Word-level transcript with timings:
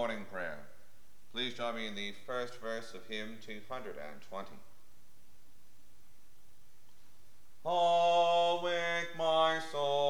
morning 0.00 0.24
prayer. 0.32 0.56
Please 1.30 1.52
join 1.52 1.74
me 1.74 1.86
in 1.86 1.94
the 1.94 2.14
first 2.26 2.58
verse 2.58 2.94
of 2.94 3.06
hymn 3.06 3.36
220. 3.46 4.48
Awake, 7.66 9.08
my 9.18 9.60
soul, 9.70 10.09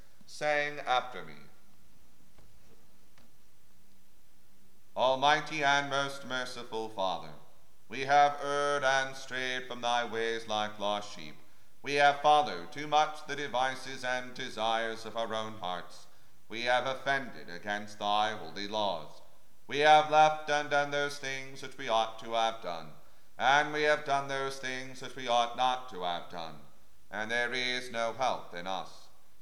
saying 0.31 0.79
after 0.87 1.25
me 1.25 1.33
Almighty 4.95 5.61
and 5.61 5.89
most 5.89 6.25
merciful 6.25 6.87
Father, 6.89 7.33
we 7.89 8.01
have 8.01 8.37
erred 8.41 8.83
and 8.83 9.13
strayed 9.15 9.67
from 9.67 9.81
thy 9.81 10.05
ways 10.05 10.47
like 10.47 10.79
lost 10.79 11.15
sheep. 11.15 11.35
We 11.83 11.95
have 11.95 12.21
followed 12.21 12.71
too 12.71 12.87
much 12.87 13.27
the 13.27 13.35
devices 13.35 14.05
and 14.05 14.33
desires 14.33 15.05
of 15.05 15.17
our 15.17 15.35
own 15.35 15.53
hearts. 15.59 16.07
We 16.47 16.61
have 16.61 16.87
offended 16.87 17.47
against 17.53 17.99
thy 17.99 18.31
holy 18.31 18.69
laws. 18.69 19.21
We 19.67 19.79
have 19.79 20.09
left 20.09 20.49
undone 20.49 20.91
those 20.91 21.17
things 21.17 21.61
which 21.61 21.77
we 21.77 21.89
ought 21.89 22.19
to 22.19 22.31
have 22.33 22.61
done, 22.61 22.87
and 23.37 23.73
we 23.73 23.83
have 23.83 24.05
done 24.05 24.29
those 24.29 24.57
things 24.57 25.01
which 25.01 25.15
we 25.15 25.27
ought 25.27 25.57
not 25.57 25.89
to 25.89 26.03
have 26.03 26.29
done, 26.29 26.55
and 27.11 27.29
there 27.29 27.53
is 27.53 27.91
no 27.91 28.13
help 28.17 28.55
in 28.55 28.65
us. 28.65 29.00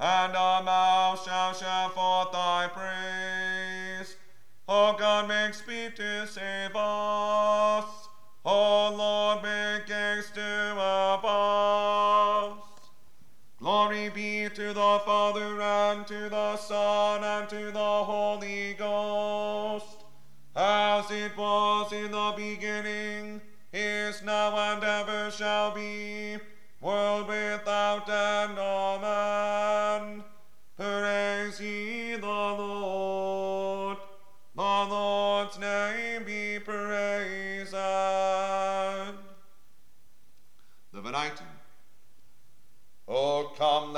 and 0.00 0.36
our 0.36 0.62
mouth 0.62 1.24
shall 1.24 1.52
shout 1.52 1.94
forth 1.94 2.32
thy 2.32 2.68
praise. 2.72 4.16
O 4.68 4.94
God, 4.98 5.28
make 5.28 5.54
speed 5.54 5.96
to 5.96 6.26
save 6.26 6.76
us. 6.76 8.08
O 8.44 8.94
Lord, 8.96 9.42
make 9.42 9.88
haste 9.88 10.34
to 10.34 10.40
help 10.40 11.24
us. 11.24 12.64
Glory 13.58 14.08
be 14.10 14.48
to 14.48 14.68
the 14.72 15.00
Father, 15.04 15.60
and 15.60 16.06
to 16.06 16.28
the 16.28 16.56
Son, 16.56 17.07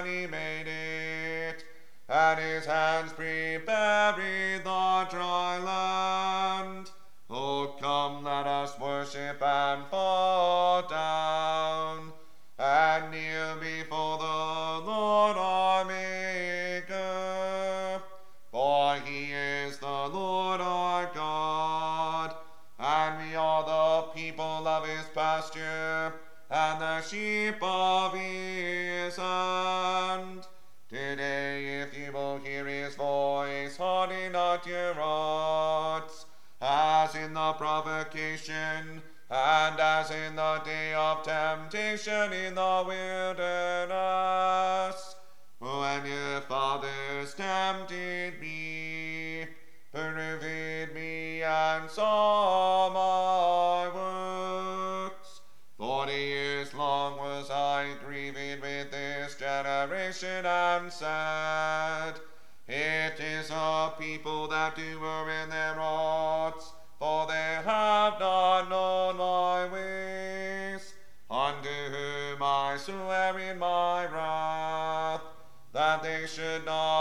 and 0.00 0.08
he 0.08 0.26
made 0.26 0.66
it, 0.66 1.64
and 2.08 2.40
his 2.40 2.64
hands 2.64 3.12
prepared 3.12 4.16
day 40.58 40.92
of 40.94 41.22
temptation 41.22 42.32
in 42.32 42.54
the 42.54 42.84
wilderness, 42.86 43.96
when 45.58 46.06
your 46.06 46.40
fathers 46.42 47.34
tempted 47.34 48.40
me, 48.40 49.46
proved 49.92 50.94
me, 50.94 51.42
and 51.42 51.90
saw 51.90 52.90
my 52.90 53.88
works. 53.94 55.40
Forty 55.78 56.12
years 56.12 56.74
long 56.74 57.16
was 57.18 57.50
I 57.50 57.94
grieved 58.04 58.60
with 58.62 58.90
this 58.90 59.36
generation, 59.36 60.44
and 60.44 60.92
said, 60.92 62.14
It 62.68 63.18
is 63.20 63.50
a 63.50 63.92
people 63.98 64.48
that 64.48 64.76
do 64.76 65.04
err 65.04 65.42
in 65.42 65.50
their 65.50 65.74
hearts, 65.74 65.99
I 72.70 72.76
swear 72.76 73.36
in 73.36 73.58
my 73.58 74.06
wrath, 74.06 75.22
that 75.72 76.04
they 76.04 76.24
should 76.28 76.64
not 76.64 76.99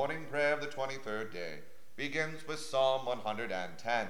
morning 0.00 0.24
prayer 0.30 0.54
of 0.54 0.62
the 0.62 0.66
23rd 0.66 1.30
day 1.30 1.56
begins 1.94 2.48
with 2.48 2.58
Psalm 2.58 3.04
110, 3.04 4.06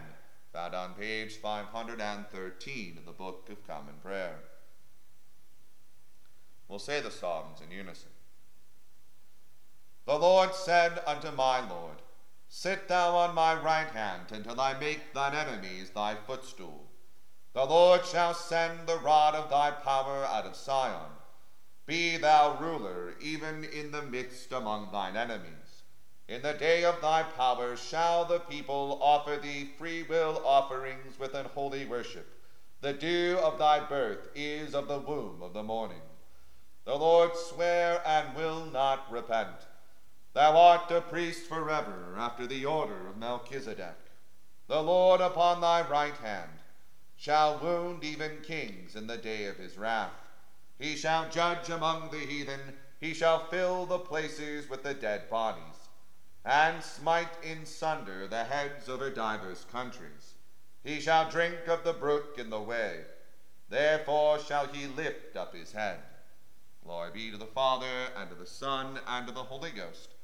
found 0.53 0.73
on 0.73 0.95
page 0.95 1.35
513 1.35 2.97
in 2.97 3.05
the 3.05 3.11
Book 3.11 3.49
of 3.51 3.67
Common 3.67 3.95
Prayer. 4.01 4.37
We'll 6.69 6.79
say 6.79 7.01
the 7.01 7.11
Psalms 7.11 7.59
in 7.61 7.77
unison. 7.77 8.13
The 10.07 10.17
Lord 10.17 10.55
said 10.55 11.03
unto 11.09 11.33
my 11.33 11.59
Lord, 11.69 11.97
Sit 12.49 12.87
thou 12.87 13.17
on 13.17 13.35
my 13.35 13.61
right 13.61 13.91
hand 13.91 14.31
until 14.31 14.61
I 14.61 14.79
make 14.79 15.13
thine 15.13 15.35
enemies 15.35 15.91
thy 15.91 16.15
footstool. 16.15 16.85
The 17.53 17.65
Lord 17.65 18.07
shall 18.07 18.35
send 18.35 18.87
the 18.87 19.01
rod 19.01 19.35
of 19.35 19.51
thy 19.51 19.73
power 19.73 20.25
out 20.25 20.47
of 20.47 20.57
Sion. 20.57 21.11
Be 21.85 22.17
thou 22.17 22.59
ruler 22.61 23.15
even 23.21 23.65
in 23.65 23.91
the 23.91 24.03
midst 24.03 24.53
among 24.53 24.93
thine 24.93 25.17
enemies. 25.17 25.60
In 26.31 26.43
the 26.43 26.53
day 26.53 26.85
of 26.85 27.01
thy 27.01 27.25
power 27.25 27.77
shall 27.77 28.25
the 28.25 28.39
people 28.39 29.01
offer 29.03 29.37
thee 29.37 29.69
free 29.77 30.05
will 30.05 30.41
offerings 30.47 31.19
with 31.19 31.35
an 31.35 31.47
holy 31.47 31.85
worship. 31.85 32.33
The 32.83 32.93
dew 32.93 33.37
of 33.43 33.59
thy 33.59 33.81
birth 33.81 34.29
is 34.37 34.73
of 34.73 34.87
the 34.87 35.01
womb 35.01 35.43
of 35.43 35.55
the 35.55 35.65
morning. 35.65 36.03
The 36.85 36.95
Lord 36.95 37.35
sware 37.35 38.01
and 38.07 38.37
will 38.37 38.65
not 38.65 39.11
repent. 39.11 39.57
Thou 40.33 40.57
art 40.57 40.89
a 40.93 41.01
priest 41.01 41.49
forever 41.49 42.15
after 42.17 42.47
the 42.47 42.65
order 42.65 43.09
of 43.09 43.17
Melchizedek. 43.17 43.99
The 44.69 44.85
Lord 44.85 45.21
upon 45.21 45.61
thy 45.61 45.83
right 45.83 46.17
hand 46.19 46.61
shall 47.17 47.59
wound 47.59 48.05
even 48.05 48.41
kings 48.45 48.95
in 48.95 49.09
the 49.09 49.19
day 49.19 49.47
of 49.47 49.57
his 49.57 49.77
wrath. 49.77 50.15
He 50.79 50.95
shall 50.95 51.29
judge 51.29 51.69
among 51.71 52.13
the 52.13 52.21
heathen, 52.21 52.61
he 53.01 53.15
shall 53.15 53.47
fill 53.47 53.85
the 53.85 53.99
places 53.99 54.71
with 54.71 54.85
the 54.85 54.95
dead 54.95 55.29
bodies, 55.29 55.70
and 56.45 56.83
smite 56.83 57.29
in 57.43 57.67
sunder 57.67 58.27
the 58.27 58.45
heads 58.45 58.89
over 58.89 59.11
divers 59.11 59.67
countries. 59.71 60.35
He 60.83 61.01
shall 61.01 61.31
drink 61.31 61.69
of 61.69 61.85
the 61.85 61.93
brook 61.93 62.37
in 62.39 62.51
the 62.51 62.61
way, 62.61 63.01
therefore 63.69 64.39
shall 64.39 64.67
he 64.67 64.87
lift 64.87 65.37
up 65.37 65.55
his 65.55 65.73
head. 65.73 65.99
Glory 66.85 67.11
be 67.13 67.31
to 67.31 67.37
the 67.37 67.45
Father, 67.45 68.09
and 68.17 68.31
to 68.31 68.35
the 68.35 68.47
Son, 68.47 68.99
and 69.07 69.27
to 69.27 69.33
the 69.33 69.43
Holy 69.43 69.71
Ghost, 69.71 70.15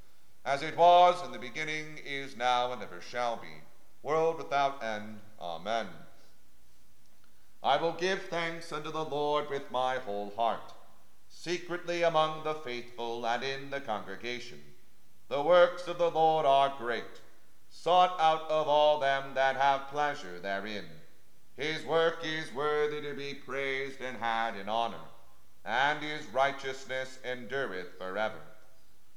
as 0.45 0.63
it 0.63 0.77
was 0.77 1.23
in 1.25 1.33
the 1.33 1.39
beginning, 1.39 1.99
is 2.07 2.37
now, 2.37 2.73
and 2.73 2.83
ever 2.83 3.01
shall 3.01 3.37
be, 3.37 3.63
world 4.03 4.39
without 4.39 4.83
end. 4.83 5.21
Amen. 5.41 5.87
I 7.63 7.77
will 7.77 7.93
give 7.93 8.23
thanks 8.23 8.73
unto 8.73 8.91
the 8.91 9.05
Lord 9.05 9.51
with 9.51 9.71
my 9.71 9.97
whole 9.97 10.33
heart, 10.37 10.73
secretly 11.29 12.03
among 12.03 12.45
the 12.45 12.55
faithful 12.55 13.27
and 13.27 13.43
in 13.43 13.71
the 13.71 13.81
congregation. 13.81 14.61
The 15.29 15.43
works 15.43 15.89
of 15.89 15.99
the 15.99 16.11
Lord 16.11 16.47
are 16.47 16.75
great, 16.79 17.21
sought 17.69 18.17
out 18.21 18.49
of 18.49 18.69
all 18.69 19.01
them 19.01 19.35
that 19.35 19.57
have 19.57 19.89
pleasure 19.89 20.39
therein. 20.39 20.85
His 21.57 21.85
work 21.85 22.21
is 22.23 22.55
worthy 22.55 23.01
to 23.01 23.15
be 23.15 23.35
praised 23.35 24.01
and 24.01 24.19
had 24.19 24.57
in 24.57 24.69
honor, 24.69 25.05
and 25.65 26.01
his 26.01 26.27
righteousness 26.27 27.19
endureth 27.25 27.99
forever. 27.99 28.41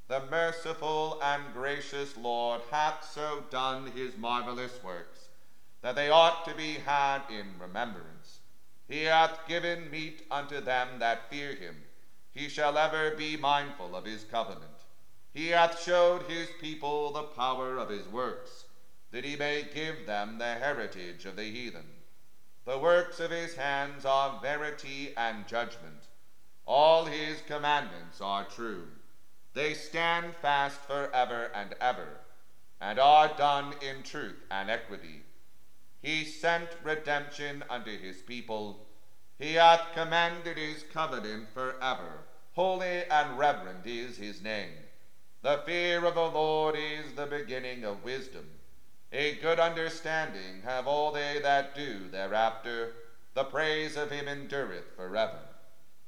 The 0.08 0.22
merciful 0.32 1.20
and 1.22 1.54
gracious 1.54 2.18
Lord 2.18 2.62
hath 2.72 3.08
so 3.14 3.44
done 3.52 3.92
his 3.92 4.18
marvelous 4.18 4.84
works, 4.84 5.28
that 5.82 5.96
they 5.96 6.10
ought 6.10 6.44
to 6.46 6.56
be 6.56 6.74
had 6.74 7.22
in 7.30 7.46
remembrance. 7.60 8.40
He 8.88 9.04
hath 9.04 9.48
given 9.48 9.92
meat 9.92 10.26
unto 10.32 10.60
them 10.60 10.98
that 10.98 11.30
fear 11.30 11.54
him. 11.54 11.76
He 12.32 12.50
shall 12.50 12.80
ever 12.80 13.12
be 13.12 13.38
mindful 13.38 13.96
of 13.96 14.06
his 14.06 14.24
covenant. 14.24 14.79
He 15.40 15.52
hath 15.52 15.82
showed 15.82 16.24
his 16.24 16.50
people 16.60 17.14
the 17.14 17.24
power 17.24 17.78
of 17.78 17.88
his 17.88 18.06
works, 18.10 18.66
that 19.12 19.24
he 19.24 19.38
may 19.38 19.64
give 19.74 20.06
them 20.06 20.38
the 20.38 20.56
heritage 20.56 21.24
of 21.24 21.38
the 21.38 21.46
heathen. 21.46 21.88
The 22.66 22.78
works 22.78 23.22
of 23.22 23.32
his 23.32 23.56
hands 23.56 24.04
are 24.04 24.42
verity 24.42 25.14
and 25.16 25.48
judgment. 25.48 26.10
All 26.66 27.06
his 27.06 27.40
commandments 27.44 28.20
are 28.20 28.44
true. 28.44 28.90
They 29.54 29.76
stand 29.76 30.36
fast 30.42 30.82
forever 30.82 31.50
and 31.56 31.74
ever, 31.80 32.18
and 32.82 33.00
are 33.00 33.30
done 33.38 33.76
in 33.82 34.04
truth 34.04 34.44
and 34.52 34.70
equity. 34.70 35.24
he 36.02 36.26
sent 36.26 36.68
redemption 36.84 37.64
unto 37.70 37.98
his 37.98 38.18
people. 38.24 38.86
He 39.38 39.54
hath 39.54 39.94
commanded 39.94 40.58
his 40.58 40.84
covenant 40.92 41.48
forever. 41.54 42.26
Holy 42.56 43.06
and 43.10 43.38
reverend 43.38 43.88
is 43.88 44.18
his 44.18 44.42
name. 44.42 44.74
The 45.42 45.62
fear 45.66 46.04
of 46.04 46.16
the 46.16 46.22
Lord 46.22 46.76
is 46.76 47.14
the 47.14 47.26
beginning 47.26 47.86
of 47.86 48.04
wisdom. 48.04 48.46
A 49.14 49.36
good 49.36 49.58
understanding 49.58 50.64
have 50.66 50.86
all 50.86 51.14
they 51.14 51.40
that 51.42 51.74
do 51.74 52.10
thereafter. 52.10 52.94
The 53.36 53.46
praise 53.46 53.96
of 53.96 54.12
him 54.12 54.28
endureth 54.28 54.96
forever. 54.98 55.40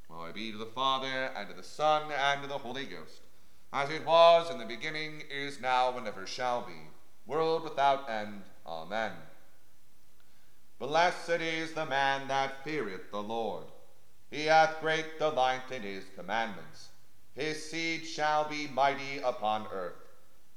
Glory 0.09 0.33
be 0.33 0.51
to 0.51 0.57
the 0.57 0.65
Father, 0.65 1.31
and 1.33 1.47
to 1.47 1.55
the 1.55 1.63
Son, 1.63 2.11
and 2.11 2.41
to 2.41 2.49
the 2.49 2.57
Holy 2.57 2.83
Ghost, 2.83 3.21
as 3.71 3.89
it 3.89 4.05
was 4.05 4.51
in 4.51 4.57
the 4.59 4.65
beginning, 4.65 5.23
is 5.31 5.61
now, 5.61 5.97
and 5.97 6.05
ever 6.05 6.27
shall 6.27 6.63
be, 6.63 6.89
world 7.25 7.63
without 7.63 8.09
end. 8.09 8.41
Amen. 8.67 9.13
Blessed 10.77 11.29
is 11.29 11.71
the 11.71 11.85
man 11.85 12.27
that 12.27 12.65
feareth 12.65 13.09
the 13.11 13.23
Lord. 13.23 13.67
He 14.29 14.47
hath 14.47 14.81
great 14.81 15.17
delight 15.17 15.71
in 15.71 15.83
his 15.83 16.03
commandments. 16.17 16.89
His 17.35 17.69
seed 17.69 18.05
shall 18.05 18.49
be 18.49 18.67
mighty 18.67 19.19
upon 19.19 19.67
earth. 19.71 19.95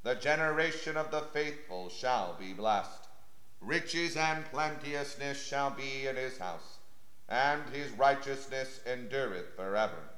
The 0.03 0.15
generation 0.15 0.97
of 0.97 1.11
the 1.11 1.23
faithful 1.23 1.89
shall 1.89 2.35
be 2.35 2.53
blessed. 2.53 3.09
Riches 3.61 4.17
and 4.17 4.45
plenteousness 4.47 5.43
shall 5.43 5.71
be 5.71 6.07
in 6.07 6.17
his 6.17 6.39
house, 6.39 6.79
and 7.29 7.63
his 7.71 7.91
righteousness 7.93 8.81
endureth 8.87 9.57
forever. 9.57 10.11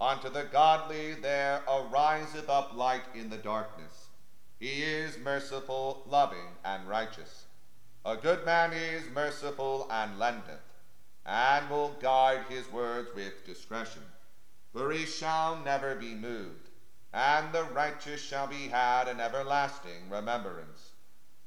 Unto 0.00 0.28
the 0.28 0.44
godly 0.44 1.14
there 1.14 1.62
ariseth 1.68 2.48
up 2.48 2.74
light 2.74 3.04
in 3.14 3.30
the 3.30 3.36
darkness. 3.36 4.08
He 4.58 4.82
is 4.82 5.18
merciful, 5.18 6.02
loving, 6.06 6.56
and 6.64 6.88
righteous. 6.88 7.46
A 8.04 8.16
good 8.16 8.44
man 8.44 8.72
is 8.72 9.08
merciful 9.10 9.86
and 9.90 10.18
lendeth, 10.18 10.60
and 11.24 11.70
will 11.70 11.90
guide 12.00 12.44
his 12.48 12.70
words 12.72 13.08
with 13.14 13.46
discretion. 13.46 14.02
For 14.72 14.90
he 14.90 15.04
shall 15.04 15.56
never 15.56 15.94
be 15.94 16.14
moved, 16.14 16.70
and 17.12 17.52
the 17.52 17.64
righteous 17.64 18.22
shall 18.22 18.46
be 18.46 18.68
had 18.68 19.06
in 19.06 19.20
everlasting 19.20 20.08
remembrance. 20.08 20.92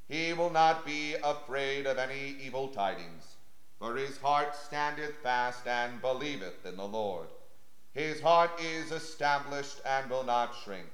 He 0.08 0.34
will 0.34 0.52
not 0.52 0.86
be 0.86 1.16
afraid 1.16 1.88
of 1.88 1.98
any 1.98 2.36
evil 2.40 2.68
tidings, 2.68 3.38
for 3.80 3.96
his 3.96 4.20
heart 4.20 4.56
standeth 4.56 5.16
fast 5.24 5.66
and 5.66 6.02
believeth 6.02 6.66
in 6.66 6.78
the 6.78 6.88
Lord. 6.88 7.30
His 7.94 8.22
heart 8.22 8.60
is 8.60 8.92
established 8.92 9.82
and 9.86 10.10
will 10.10 10.24
not 10.24 10.54
shrink, 10.64 10.92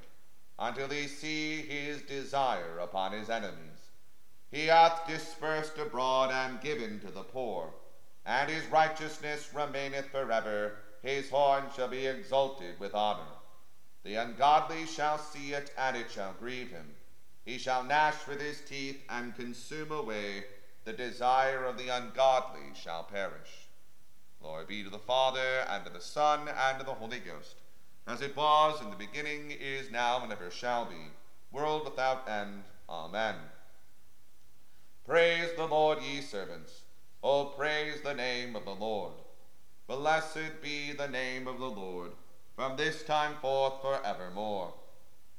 until 0.57 0.87
he 0.87 1.07
see 1.07 1.63
his 1.63 2.01
desire 2.03 2.79
upon 2.79 3.11
his 3.11 3.29
enemies. 3.29 3.89
He 4.51 4.67
hath 4.67 5.05
dispersed 5.07 5.77
abroad 5.77 6.31
and 6.31 6.61
given 6.61 6.99
to 7.01 7.11
the 7.11 7.23
poor, 7.23 7.73
and 8.25 8.49
his 8.49 8.67
righteousness 8.67 9.53
remaineth 9.53 10.11
forever. 10.11 10.80
His 11.01 11.29
horn 11.29 11.65
shall 11.75 11.87
be 11.87 12.05
exalted 12.05 12.79
with 12.79 12.93
honor. 12.93 13.27
The 14.03 14.15
ungodly 14.15 14.85
shall 14.85 15.17
see 15.17 15.53
it, 15.53 15.71
and 15.77 15.97
it 15.97 16.11
shall 16.11 16.33
grieve 16.33 16.71
him. 16.71 16.95
He 17.43 17.57
shall 17.57 17.83
gnash 17.83 18.27
with 18.27 18.39
his 18.39 18.61
teeth 18.61 19.01
and 19.09 19.35
consume 19.35 19.91
away. 19.91 20.45
The 20.85 20.93
desire 20.93 21.65
of 21.65 21.77
the 21.77 21.89
ungodly 21.89 22.73
shall 22.73 23.03
perish. 23.03 23.67
Glory 24.41 24.65
be 24.65 24.83
to 24.83 24.89
the 24.89 24.99
Father, 24.99 25.65
and 25.69 25.85
to 25.85 25.91
the 25.91 26.01
Son, 26.01 26.47
and 26.47 26.79
to 26.79 26.85
the 26.85 26.93
Holy 26.93 27.19
Ghost, 27.19 27.55
as 28.07 28.21
it 28.21 28.35
was 28.35 28.81
in 28.81 28.89
the 28.89 28.95
beginning, 28.95 29.51
is 29.51 29.91
now, 29.91 30.23
and 30.23 30.31
ever 30.31 30.49
shall 30.49 30.85
be, 30.85 31.11
world 31.51 31.85
without 31.85 32.27
end. 32.27 32.63
Amen. 32.89 33.35
Praise 35.05 35.51
the 35.55 35.67
Lord, 35.67 35.99
ye 36.01 36.21
servants. 36.21 36.81
O 37.23 37.45
praise 37.45 38.01
the 38.01 38.15
name 38.15 38.55
of 38.55 38.65
the 38.65 38.73
Lord. 38.75 39.13
Blessed 39.91 40.61
be 40.61 40.93
the 40.93 41.09
name 41.09 41.49
of 41.49 41.59
the 41.59 41.69
Lord, 41.69 42.13
from 42.55 42.77
this 42.77 43.03
time 43.03 43.35
forth 43.41 43.81
forevermore. 43.81 44.73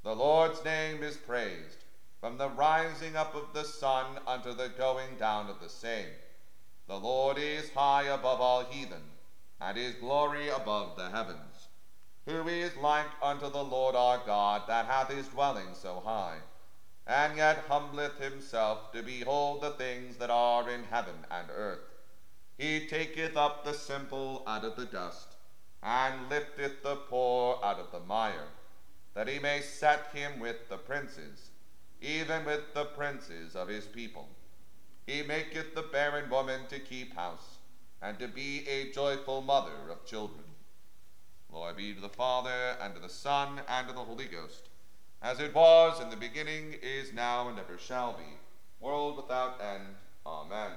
The 0.02 0.14
Lord's 0.14 0.62
name 0.62 1.02
is 1.02 1.16
praised, 1.16 1.85
from 2.21 2.37
the 2.37 2.50
rising 2.50 3.16
up 3.16 3.35
of 3.35 3.54
the 3.54 3.64
sun 3.64 4.18
unto 4.26 4.52
the 4.52 4.68
going 4.68 5.16
down 5.18 5.49
of 5.49 5.59
the 5.59 5.71
same. 5.71 6.11
The 6.87 6.99
Lord 6.99 7.38
is 7.38 7.71
high 7.71 8.02
above 8.02 8.42
all 8.42 8.64
heathen, 8.64 9.12
and 9.59 9.78
his 9.78 9.94
glory 9.94 10.50
above 10.50 10.99
the 10.99 11.09
heavens. 11.09 11.68
Who 12.26 12.47
is 12.47 12.76
like 12.76 13.09
unto 13.23 13.50
the 13.50 13.64
Lord 13.64 13.94
our 13.94 14.21
God, 14.26 14.64
that 14.68 14.85
hath 14.85 15.09
his 15.09 15.28
dwelling 15.28 15.73
so 15.73 16.02
high? 16.04 16.40
and 17.06 17.37
yet 17.38 17.64
humbleth 17.68 18.18
himself 18.18 18.92
to 18.92 19.02
behold 19.02 19.62
the 19.62 19.71
things 19.71 20.18
that 20.18 20.30
are 20.30 20.71
in 20.71 20.85
heaven 20.85 21.16
and 21.30 21.49
earth. 21.50 21.91
He 22.62 22.87
taketh 22.87 23.37
up 23.37 23.64
the 23.64 23.75
simple 23.75 24.45
out 24.47 24.64
of 24.64 24.76
the 24.76 24.85
dust, 24.85 25.35
and 25.83 26.28
lifteth 26.28 26.85
the 26.85 26.95
poor 26.95 27.59
out 27.61 27.81
of 27.81 27.90
the 27.90 27.99
mire, 27.99 28.47
that 29.14 29.26
he 29.26 29.40
may 29.40 29.61
set 29.61 30.07
him 30.14 30.38
with 30.38 30.69
the 30.69 30.76
princes, 30.76 31.50
even 32.00 32.45
with 32.45 32.73
the 32.73 32.85
princes 32.85 33.57
of 33.57 33.66
his 33.66 33.87
people. 33.87 34.28
He 35.09 35.25
maketh 35.25 35.75
the 35.75 35.83
barren 35.83 36.31
woman 36.31 36.61
to 36.69 36.78
keep 36.78 37.16
house, 37.16 37.59
and 38.00 38.16
to 38.21 38.28
be 38.28 38.64
a 38.69 38.92
joyful 38.92 39.42
mother 39.42 39.90
of 39.90 40.07
children. 40.07 40.45
Glory 41.50 41.75
be 41.75 41.95
to 41.95 42.00
the 42.00 42.09
Father, 42.09 42.76
and 42.81 42.95
to 42.95 43.00
the 43.00 43.09
Son, 43.09 43.61
and 43.66 43.88
to 43.88 43.92
the 43.92 44.04
Holy 44.04 44.26
Ghost 44.26 44.69
as 45.21 45.40
it 45.40 45.52
was 45.52 46.00
in 46.00 46.11
the 46.11 46.16
beginning, 46.16 46.75
is 46.81 47.12
now, 47.12 47.49
and 47.49 47.59
ever 47.59 47.78
shall 47.78 48.12
be, 48.12 48.38
world 48.81 49.16
without 49.16 49.61
end. 49.61 49.97
Amen. 50.26 50.73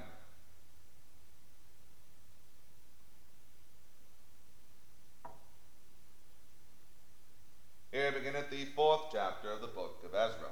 Here 7.95 8.11
beginneth 8.11 8.49
the 8.49 8.65
fourth 8.75 9.03
chapter 9.09 9.49
of 9.49 9.61
the 9.61 9.67
book 9.67 10.03
of 10.03 10.13
Ezra. 10.13 10.51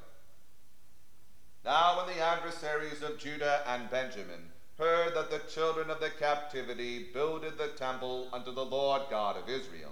Now 1.66 1.98
when 1.98 2.16
the 2.16 2.24
adversaries 2.24 3.04
of 3.04 3.20
Judah 3.20 3.60
and 3.68 3.90
Benjamin 3.90 4.54
heard 4.78 5.14
that 5.14 5.30
the 5.30 5.42
children 5.52 5.90
of 5.90 6.00
the 6.00 6.12
captivity 6.12 7.12
builded 7.14 7.58
the 7.58 7.68
temple 7.68 8.30
unto 8.32 8.54
the 8.54 8.64
Lord 8.64 9.02
God 9.10 9.36
of 9.36 9.50
Israel, 9.50 9.92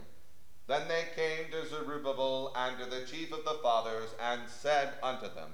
then 0.68 0.88
they 0.88 1.04
came 1.14 1.52
to 1.52 1.68
Zerubbabel 1.68 2.54
and 2.56 2.78
to 2.80 2.86
the 2.86 3.06
chief 3.06 3.34
of 3.34 3.44
the 3.44 3.60
fathers, 3.62 4.16
and 4.18 4.48
said 4.48 4.94
unto 5.04 5.28
them, 5.28 5.52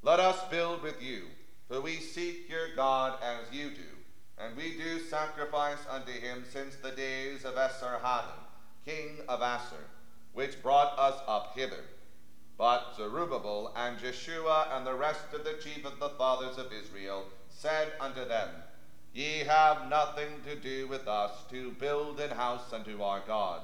Let 0.00 0.20
us 0.20 0.48
build 0.48 0.80
with 0.80 1.02
you, 1.02 1.22
for 1.66 1.80
we 1.80 1.96
seek 1.96 2.48
your 2.48 2.68
God 2.76 3.18
as 3.20 3.52
you 3.52 3.70
do, 3.70 3.98
and 4.38 4.56
we 4.56 4.76
do 4.76 5.00
sacrifice 5.00 5.84
unto 5.90 6.12
him 6.12 6.44
since 6.48 6.76
the 6.76 6.92
days 6.92 7.44
of 7.44 7.56
Esarhaddon, 7.56 8.46
king 8.84 9.18
of 9.26 9.40
Assur, 9.42 9.88
which 10.32 10.62
brought 10.62 10.98
us 10.98 11.20
up 11.26 11.54
hither. 11.54 11.84
But 12.58 12.94
Zerubbabel 12.96 13.72
and 13.76 13.98
Jeshua 13.98 14.68
and 14.72 14.86
the 14.86 14.94
rest 14.94 15.32
of 15.32 15.44
the 15.44 15.54
chief 15.62 15.84
of 15.84 15.98
the 15.98 16.10
fathers 16.10 16.58
of 16.58 16.72
Israel 16.72 17.24
said 17.48 17.92
unto 18.00 18.24
them, 18.24 18.48
Ye 19.12 19.40
have 19.40 19.88
nothing 19.88 20.40
to 20.44 20.56
do 20.56 20.86
with 20.88 21.06
us 21.06 21.32
to 21.50 21.72
build 21.72 22.20
an 22.20 22.30
house 22.30 22.72
unto 22.72 23.02
our 23.02 23.20
God 23.26 23.62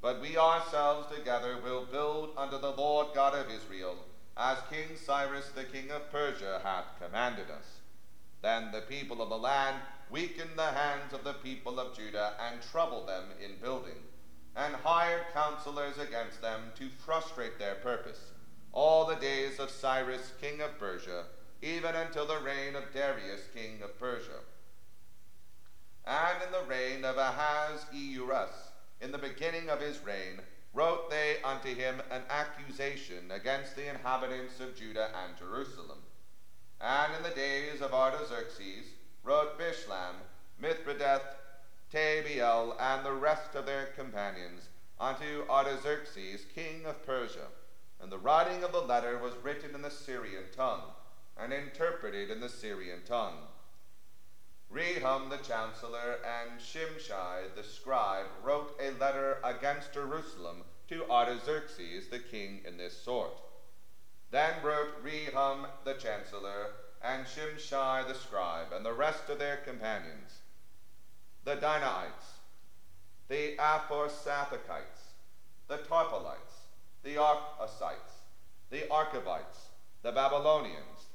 but 0.00 0.20
we 0.20 0.36
ourselves 0.36 1.08
together 1.12 1.58
will 1.62 1.84
build 1.84 2.30
unto 2.36 2.58
the 2.58 2.70
Lord 2.70 3.08
God 3.14 3.34
of 3.34 3.50
Israel, 3.50 3.96
as 4.36 4.58
King 4.70 4.96
Cyrus 4.96 5.50
the 5.54 5.64
king 5.64 5.90
of 5.90 6.10
Persia 6.10 6.60
hath 6.62 6.84
commanded 7.00 7.50
us. 7.50 7.80
Then 8.40 8.70
the 8.70 8.82
people 8.82 9.20
of 9.20 9.28
the 9.28 9.38
land 9.38 9.76
weakened 10.08 10.56
the 10.56 10.70
hands 10.70 11.12
of 11.12 11.24
the 11.24 11.34
people 11.34 11.80
of 11.80 11.96
Judah 11.96 12.34
and 12.40 12.62
troubled 12.62 13.08
them 13.08 13.24
in 13.44 13.56
building, 13.60 13.96
and 14.58 14.74
hired 14.74 15.22
counselors 15.32 15.98
against 15.98 16.42
them 16.42 16.60
to 16.76 16.88
frustrate 16.88 17.58
their 17.58 17.76
purpose, 17.76 18.18
all 18.72 19.06
the 19.06 19.14
days 19.14 19.60
of 19.60 19.70
Cyrus 19.70 20.32
king 20.40 20.60
of 20.60 20.76
Persia, 20.80 21.24
even 21.62 21.94
until 21.94 22.26
the 22.26 22.40
reign 22.40 22.74
of 22.74 22.92
Darius 22.92 23.42
king 23.54 23.80
of 23.84 23.98
Persia. 24.00 24.40
And 26.04 26.42
in 26.44 26.50
the 26.50 26.68
reign 26.68 27.04
of 27.04 27.16
Ahasuerus, 27.16 28.72
in 29.00 29.12
the 29.12 29.18
beginning 29.18 29.68
of 29.68 29.80
his 29.80 30.04
reign, 30.04 30.40
wrote 30.74 31.08
they 31.08 31.36
unto 31.44 31.72
him 31.72 32.02
an 32.10 32.22
accusation 32.28 33.30
against 33.30 33.76
the 33.76 33.88
inhabitants 33.88 34.58
of 34.58 34.76
Judah 34.76 35.10
and 35.24 35.38
Jerusalem. 35.38 35.98
And 36.80 37.12
in 37.16 37.22
the 37.22 37.36
days 37.36 37.80
of 37.80 37.94
Artaxerxes 37.94 38.86
wrote 39.22 39.58
Bishlam, 39.58 40.14
Mithredath, 40.60 41.37
Tabeel, 41.92 42.76
and 42.78 43.04
the 43.04 43.12
rest 43.12 43.54
of 43.54 43.66
their 43.66 43.86
companions 43.96 44.68
unto 45.00 45.44
Artaxerxes, 45.48 46.44
king 46.54 46.84
of 46.84 47.04
Persia. 47.06 47.46
And 48.00 48.12
the 48.12 48.18
writing 48.18 48.62
of 48.62 48.72
the 48.72 48.80
letter 48.80 49.18
was 49.18 49.32
written 49.42 49.74
in 49.74 49.82
the 49.82 49.90
Syrian 49.90 50.44
tongue, 50.54 50.82
and 51.36 51.52
interpreted 51.52 52.30
in 52.30 52.40
the 52.40 52.48
Syrian 52.48 53.00
tongue. 53.06 53.38
Rehum 54.70 55.30
the 55.30 55.38
chancellor 55.38 56.18
and 56.24 56.60
Shimshai 56.60 57.54
the 57.56 57.64
scribe 57.64 58.26
wrote 58.42 58.78
a 58.78 58.90
letter 58.90 59.38
against 59.42 59.94
Jerusalem 59.94 60.64
to 60.88 61.10
Artaxerxes 61.10 62.08
the 62.08 62.18
king 62.18 62.60
in 62.66 62.76
this 62.76 62.96
sort. 63.02 63.40
Then 64.30 64.62
wrote 64.62 65.02
Rehum 65.02 65.66
the 65.84 65.94
chancellor 65.94 66.72
and 67.02 67.24
Shimshai 67.24 68.06
the 68.06 68.14
scribe, 68.14 68.72
and 68.72 68.84
the 68.84 68.92
rest 68.92 69.30
of 69.30 69.38
their 69.38 69.56
companions, 69.56 70.37
the 71.48 71.56
Dinaites, 71.56 72.42
the 73.28 73.56
Apharsathchites, 73.56 75.14
the 75.66 75.78
Tarpelites, 75.78 76.66
the 77.02 77.14
Archasites, 77.14 78.20
the 78.68 78.82
Archevites, 78.90 79.70
the 80.02 80.12
Babylonians, 80.12 81.06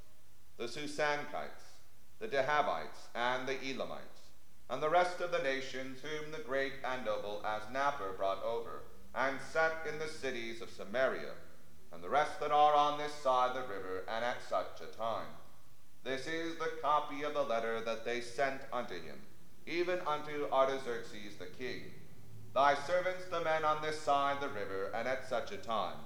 the 0.57 0.63
Susanchites, 0.63 1.75
the 2.19 2.27
Dehavites, 2.27 3.09
and 3.13 3.47
the 3.47 3.59
Elamites, 3.63 4.31
and 4.71 4.81
the 4.81 4.89
rest 4.89 5.21
of 5.21 5.31
the 5.31 5.43
nations 5.43 5.99
whom 6.01 6.31
the 6.31 6.39
great 6.39 6.73
and 6.83 7.05
noble 7.05 7.43
Asnapper 7.45 8.17
brought 8.17 8.43
over, 8.43 8.85
and 9.13 9.37
set 9.39 9.85
in 9.87 9.99
the 9.99 10.07
cities 10.07 10.63
of 10.63 10.71
Samaria, 10.71 11.33
and 11.91 12.03
the 12.03 12.09
rest 12.09 12.39
that 12.39 12.49
are 12.49 12.73
on 12.73 12.97
this 12.97 13.13
side 13.13 13.55
the 13.55 13.61
river, 13.61 14.03
and 14.09 14.25
at 14.25 14.41
such 14.49 14.81
a 14.81 14.97
time. 14.97 15.29
This 16.03 16.25
is 16.25 16.55
the 16.55 16.71
copy 16.81 17.21
of 17.21 17.35
the 17.35 17.43
letter 17.43 17.81
that 17.81 18.03
they 18.03 18.19
sent 18.19 18.61
unto 18.73 18.95
him, 18.95 19.19
even 19.65 20.00
unto 20.05 20.48
Artaxerxes 20.51 21.38
the 21.39 21.46
king. 21.46 21.82
Thy 22.53 22.75
servants, 22.75 23.25
the 23.25 23.41
men 23.41 23.65
on 23.65 23.82
this 23.82 24.00
side 24.00 24.41
the 24.41 24.50
river, 24.50 24.91
and 24.93 25.08
at 25.08 25.27
such 25.27 25.51
a 25.51 25.58
time. 25.58 25.98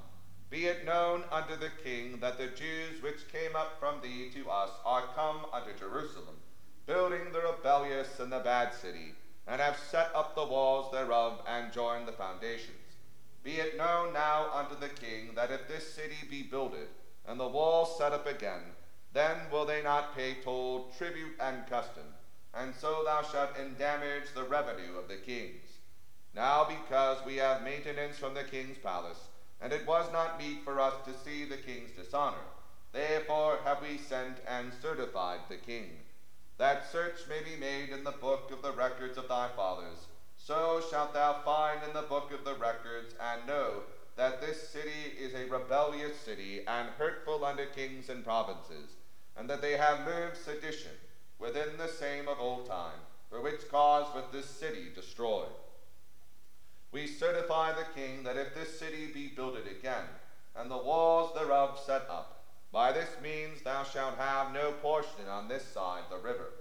Be 0.50 0.66
it 0.66 0.86
known 0.86 1.24
unto 1.30 1.58
the 1.58 1.72
king 1.84 2.20
that 2.22 2.38
the 2.38 2.48
Jews 2.48 3.02
which 3.02 3.28
came 3.32 3.56
up 3.56 3.80
from 3.80 4.00
thee 4.02 4.30
to 4.34 4.50
us 4.50 4.70
are 4.86 5.04
come 5.14 5.46
unto 5.52 5.78
Jerusalem, 5.78 6.38
building 6.86 7.34
the 7.34 7.42
rebellious 7.42 8.20
and 8.20 8.32
the 8.32 8.40
bad 8.40 8.74
city, 8.74 9.14
and 9.46 9.60
have 9.60 9.78
set 9.78 10.10
up 10.16 10.36
the 10.36 10.46
walls 10.46 10.92
thereof, 10.92 11.42
and 11.48 11.74
joined 11.74 12.08
the 12.08 12.14
foundations. 12.14 12.78
Be 13.44 13.56
it 13.56 13.78
known 13.78 14.14
now 14.14 14.48
unto 14.54 14.80
the 14.80 14.90
king 14.90 15.36
that 15.36 15.52
if 15.52 15.68
this 15.68 15.94
city 15.94 16.18
be 16.30 16.44
builded, 16.44 16.88
and 17.26 17.40
the 17.40 17.48
walls 17.48 17.98
set 17.98 18.14
up 18.14 18.26
again, 18.26 18.62
then 19.14 19.36
will 19.52 19.66
they 19.66 19.84
not 19.84 20.16
pay 20.16 20.36
toll, 20.44 20.94
tribute, 20.98 21.36
and 21.42 21.68
custom, 21.68 22.04
and 22.58 22.74
so 22.74 23.04
thou 23.04 23.22
shalt 23.22 23.54
endamage 23.54 24.34
the 24.34 24.44
revenue 24.44 24.96
of 24.98 25.08
the 25.08 25.18
kings. 25.18 25.80
Now 26.34 26.64
because 26.64 27.24
we 27.24 27.36
have 27.36 27.62
maintenance 27.62 28.18
from 28.18 28.34
the 28.34 28.44
king's 28.44 28.80
palace, 28.80 29.30
and 29.62 29.72
it 29.72 29.86
was 29.86 30.12
not 30.12 30.40
meet 30.40 30.64
for 30.64 30.80
us 30.80 30.96
to 31.06 31.14
see 31.14 31.46
the 31.46 31.58
king's 31.58 31.92
dishonor, 31.92 32.46
therefore 32.92 33.60
have 33.64 33.80
we 33.80 33.98
sent 33.98 34.40
and 34.48 34.74
certified 34.74 35.42
the 35.48 35.58
king, 35.58 36.02
that 36.58 36.84
search 36.84 37.28
may 37.28 37.42
be 37.42 37.56
made 37.56 37.92
in 37.92 38.04
the 38.04 38.12
book 38.12 38.50
of 38.50 38.62
the 38.64 38.72
records 38.74 39.18
of 39.18 39.28
thy 39.28 39.48
fathers, 39.50 40.08
so 40.36 40.80
shalt 40.82 41.14
thou 41.14 41.34
find 41.34 41.84
in 41.84 41.94
the 41.94 42.02
book 42.02 42.32
of 42.32 42.44
the 42.44 42.56
records, 42.56 43.14
and 43.20 43.46
know 43.46 43.84
that 44.16 44.40
this 44.40 44.58
city 44.58 45.14
is 45.16 45.36
a 45.36 45.46
rebellious 45.46 46.16
city, 46.16 46.60
and 46.66 46.90
hurtful 46.90 47.46
unto 47.46 47.68
kings 47.68 48.10
and 48.10 48.24
provinces, 48.24 48.98
and 49.36 49.48
that 49.48 49.62
they 49.62 49.78
have 49.78 50.00
moved 50.00 50.36
sedition 50.36 50.98
within 51.39 51.77
the 51.77 51.88
same 51.88 52.27
of 52.27 52.39
old 52.39 52.67
time, 52.67 53.00
for 53.29 53.41
which 53.41 53.70
cause 53.70 54.13
was 54.15 54.25
this 54.32 54.50
city 54.50 54.91
destroyed. 54.94 55.56
We 56.91 57.07
certify 57.07 57.74
the 57.74 58.00
king 58.00 58.24
that 58.24 58.38
if 58.38 58.55
this 58.55 58.79
city 58.79 59.12
be 59.14 59.27
builded 59.35 59.68
again, 59.68 60.05
and 60.55 60.72
the 60.72 60.77
walls 60.77 61.33
thereof 61.33 61.79
set 61.85 62.09
up, 62.09 62.40
by 62.72 62.92
this 62.92 63.20
means 63.22 63.62
thou 63.62 63.83
shalt 63.83 64.18
have 64.18 64.53
no 64.53 64.72
portion 64.72 65.27
on 65.27 65.48
this 65.48 65.72
side 65.72 66.05
the 66.09 66.18
river 66.18 66.51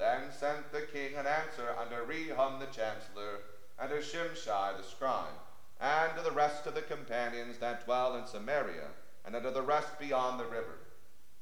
then 0.00 0.32
sent 0.32 0.72
the 0.72 0.80
king 0.80 1.14
an 1.14 1.26
answer 1.26 1.74
unto 1.76 1.94
Rehum 1.96 2.58
the 2.58 2.66
chancellor, 2.66 3.40
and 3.78 3.90
to 3.90 3.96
Shimshai 3.96 4.74
the 4.74 4.82
scribe, 4.82 5.36
and 5.78 6.16
to 6.16 6.22
the 6.22 6.32
rest 6.32 6.66
of 6.66 6.74
the 6.74 6.82
companions 6.82 7.58
that 7.58 7.84
dwell 7.84 8.14
in 8.14 8.24
Samaria, 8.24 8.88
and 9.26 9.36
unto 9.36 9.50
the 9.50 9.62
rest 9.62 9.98
beyond 9.98 10.40
the 10.40 10.46
river. 10.46 10.80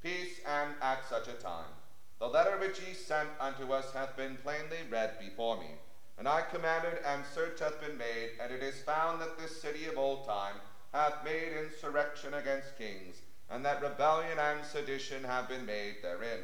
Peace 0.02 0.40
and 0.44 0.74
at 0.82 1.04
such 1.04 1.28
a 1.28 1.34
time. 1.34 1.70
The 2.18 2.26
letter 2.26 2.58
which 2.58 2.80
ye 2.80 2.94
sent 2.94 3.28
unto 3.38 3.72
us 3.72 3.92
hath 3.92 4.16
been 4.16 4.36
plainly 4.38 4.78
read 4.90 5.18
before 5.20 5.56
me. 5.56 5.70
And 6.18 6.26
I 6.26 6.42
commanded, 6.42 6.98
and 7.06 7.24
search 7.24 7.60
hath 7.60 7.80
been 7.80 7.96
made, 7.96 8.32
and 8.40 8.52
it 8.52 8.60
is 8.60 8.82
found 8.82 9.20
that 9.20 9.38
this 9.38 9.62
city 9.62 9.86
of 9.86 9.96
old 9.96 10.26
time 10.26 10.56
hath 10.92 11.24
made 11.24 11.52
insurrection 11.52 12.34
against 12.34 12.76
kings, 12.76 13.22
and 13.48 13.64
that 13.64 13.80
rebellion 13.80 14.36
and 14.36 14.64
sedition 14.64 15.22
have 15.22 15.48
been 15.48 15.64
made 15.64 16.02
therein. 16.02 16.40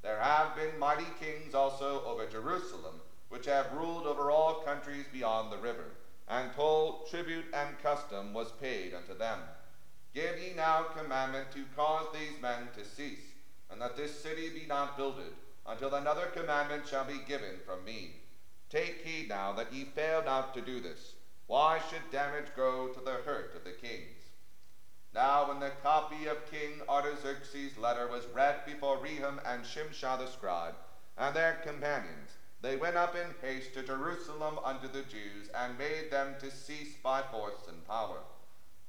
There 0.00 0.18
have 0.18 0.56
been 0.56 0.78
mighty 0.78 1.06
kings 1.20 1.54
also 1.54 2.02
over 2.06 2.26
Jerusalem, 2.26 3.02
which 3.28 3.46
have 3.46 3.72
ruled 3.72 4.06
over 4.06 4.30
all 4.30 4.54
countries 4.54 5.06
beyond 5.12 5.52
the 5.52 5.58
river, 5.58 5.92
and 6.28 6.50
toll, 6.54 7.06
tribute, 7.10 7.46
and 7.52 7.78
custom 7.82 8.32
was 8.32 8.52
paid 8.52 8.94
unto 8.94 9.14
them. 9.14 9.40
Give 10.14 10.38
ye 10.38 10.54
now 10.54 10.84
commandment 10.84 11.50
to 11.52 11.64
cause 11.76 12.06
these 12.12 12.40
men 12.40 12.68
to 12.76 12.84
cease, 12.84 13.31
and 13.72 13.80
that 13.80 13.96
this 13.96 14.22
city 14.22 14.50
be 14.50 14.66
not 14.66 14.96
builded, 14.96 15.32
until 15.66 15.94
another 15.94 16.26
commandment 16.26 16.86
shall 16.86 17.04
be 17.04 17.20
given 17.26 17.56
from 17.66 17.84
me. 17.84 18.12
Take 18.68 19.04
heed 19.04 19.28
now 19.28 19.52
that 19.52 19.72
ye 19.72 19.84
fail 19.84 20.22
not 20.24 20.54
to 20.54 20.60
do 20.60 20.80
this. 20.80 21.14
Why 21.46 21.80
should 21.90 22.10
damage 22.10 22.54
go 22.54 22.88
to 22.88 23.00
the 23.00 23.20
hurt 23.24 23.54
of 23.56 23.64
the 23.64 23.72
kings? 23.72 24.18
Now, 25.14 25.48
when 25.48 25.60
the 25.60 25.72
copy 25.82 26.26
of 26.26 26.50
King 26.50 26.80
Artaxerxes' 26.88 27.76
letter 27.76 28.08
was 28.08 28.26
read 28.34 28.64
before 28.64 28.96
Rehum 28.96 29.40
and 29.44 29.62
Shimshai 29.62 30.18
the 30.18 30.26
scribe 30.26 30.74
and 31.18 31.36
their 31.36 31.60
companions, 31.62 32.30
they 32.62 32.76
went 32.76 32.96
up 32.96 33.14
in 33.14 33.34
haste 33.46 33.74
to 33.74 33.82
Jerusalem 33.82 34.58
unto 34.64 34.88
the 34.88 35.02
Jews, 35.02 35.50
and 35.54 35.76
made 35.76 36.10
them 36.10 36.36
to 36.40 36.50
cease 36.50 36.94
by 37.02 37.20
force 37.22 37.66
and 37.68 37.86
power. 37.86 38.20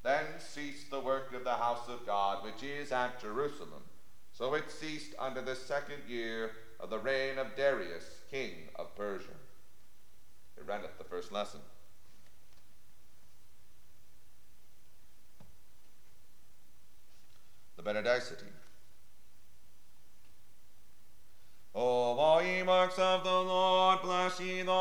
Then 0.04 0.26
ceased 0.38 0.92
the 0.92 1.00
work 1.00 1.34
of 1.34 1.44
the 1.44 1.56
house 1.56 1.90
of 1.90 2.06
God, 2.06 2.44
which 2.44 2.62
is 2.62 2.92
at 2.92 3.20
Jerusalem. 3.20 3.83
So 4.34 4.56
it 4.56 4.70
ceased 4.70 5.14
under 5.18 5.42
the 5.42 5.56
second 5.56 6.02
year 6.08 6.52
of 6.80 6.90
the 6.90 7.00
reign 7.00 7.38
of 7.38 7.56
Darius, 7.56 8.04
king 8.30 8.54
of 8.76 8.96
Persia. 8.96 9.30
It 10.58 10.66
readeth 10.66 10.98
the 10.98 11.04
first 11.04 11.32
lesson. 11.32 11.62
the 17.84 17.94
Benedicite. 17.94 18.44
O 21.76 21.82
all 21.82 22.42
ye 22.42 22.62
works 22.64 23.00
of 23.00 23.24
the 23.24 23.30
Lord, 23.30 24.02
bless 24.02 24.40
ye 24.40 24.62
the 24.62 24.72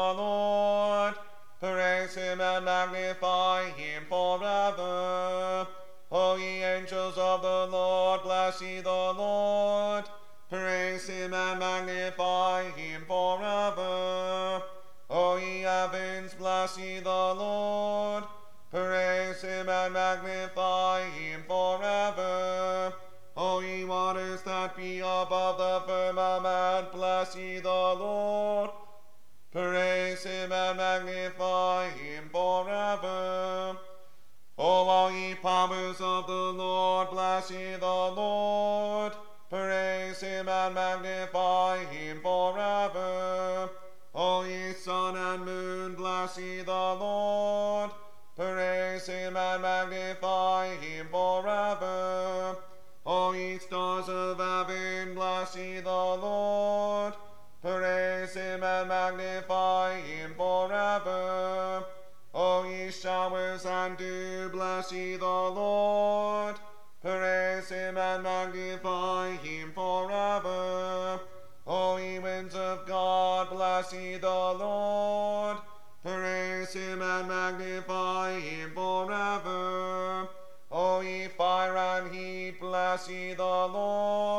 him 69.43 69.73
forever. 69.73 71.21
O 71.67 71.97
ye 71.97 72.19
winds 72.19 72.55
of 72.55 72.87
God, 72.87 73.51
bless 73.51 73.93
ye 73.93 74.17
the 74.17 74.29
Lord. 74.29 75.59
Praise 76.05 76.73
him 76.73 77.01
and 77.01 77.29
magnify 77.29 78.41
him 78.41 78.73
forever. 78.75 80.29
O 80.71 81.01
ye 81.01 81.29
fire 81.29 81.77
and 81.77 82.13
heat, 82.13 82.59
bless 82.61 83.09
ye 83.09 83.35
the 83.35 83.43
Lord. 83.43 84.32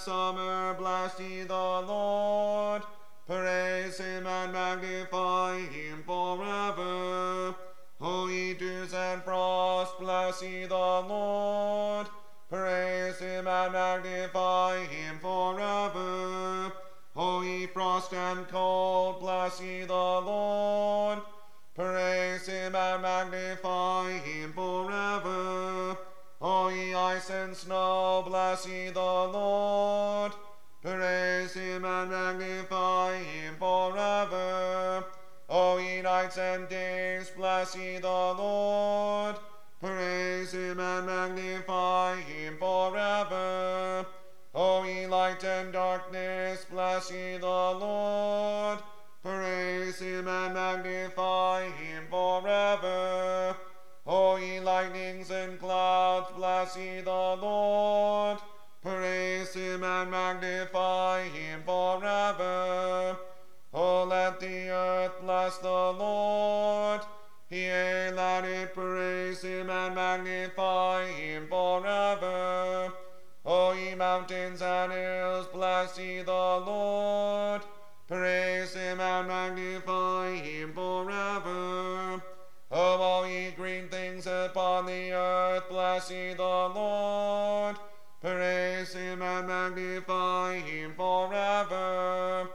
summer, 0.00 0.74
bless 0.74 1.20
ye 1.20 1.42
the 1.42 1.54
Lord. 1.54 2.82
Praise 3.26 3.98
him 3.98 4.26
and 4.26 4.52
magnify 4.52 5.58
him 5.58 6.02
forever. 6.06 7.54
O 8.00 8.28
ye 8.28 8.54
dews 8.54 8.94
and 8.94 9.22
frost, 9.22 9.98
bless 10.00 10.42
ye 10.42 10.64
the 10.64 10.74
Lord. 10.74 11.69
Ye 37.76 37.98
the 37.98 38.08
Lord. 38.08 39.36
Praise 39.80 40.52
him 40.52 40.78
and 40.78 41.06
magnify 41.06 42.16
him 42.16 42.56
forever. 42.58 44.06
O 44.54 44.84
ye 44.84 45.06
light 45.06 45.42
and 45.44 45.72
darkness, 45.72 46.66
bless 46.70 47.10
ye 47.10 47.38
the 47.38 47.46
Lord. 47.46 48.78
Praise 49.22 50.00
him 50.00 50.28
and 50.28 50.54
magnify 50.54 51.68
him 51.70 52.04
forever. 52.10 53.56
O 54.06 54.36
ye 54.36 54.60
lightnings 54.60 55.30
and 55.30 55.58
clouds, 55.58 56.28
bless 56.36 56.76
ye 56.76 57.00
the 57.00 57.10
Lord. 57.10 58.19
Ye 86.10 86.34
the 86.34 86.42
Lord. 86.42 87.76
Praise 88.20 88.92
him 88.92 89.22
and 89.22 89.48
magnify 89.48 90.58
him 90.58 90.94
forever. 90.94 92.48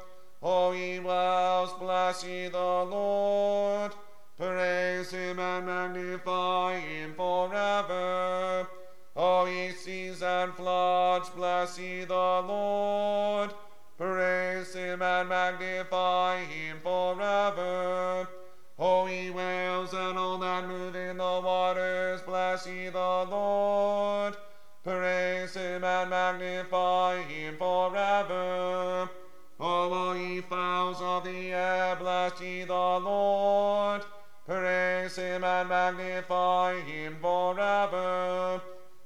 O 0.44 0.72
ye 0.74 1.00
wells, 1.00 1.74
bless 1.80 2.24
ye 2.24 2.48
the 2.50 2.58
Lord. 2.58 3.92
Praise 4.38 5.12
him 5.12 5.40
and 5.40 5.66
magnify 5.66 6.80
him 6.80 7.14
forever. 7.16 8.68
O 9.16 9.46
ye 9.46 9.72
seas 9.72 10.22
and 10.22 10.54
floods, 10.54 11.30
bless 11.30 11.80
ye 11.80 12.04
the 12.06 12.14
Lord. 12.14 13.54
And 25.96 26.10
magnify 26.10 27.22
him 27.24 27.58
forever. 27.58 29.10
O 29.60 30.14
ye 30.14 30.42
fowls 30.42 31.02
of 31.02 31.24
the 31.24 31.54
air, 31.54 31.96
bless 31.96 32.42
ye 32.42 32.66
the 32.66 32.74
Lord. 32.74 34.02
Praise 34.46 35.16
him 35.16 35.44
and 35.44 35.70
magnify 35.70 36.80
him 36.82 37.18
forever. 37.22 38.62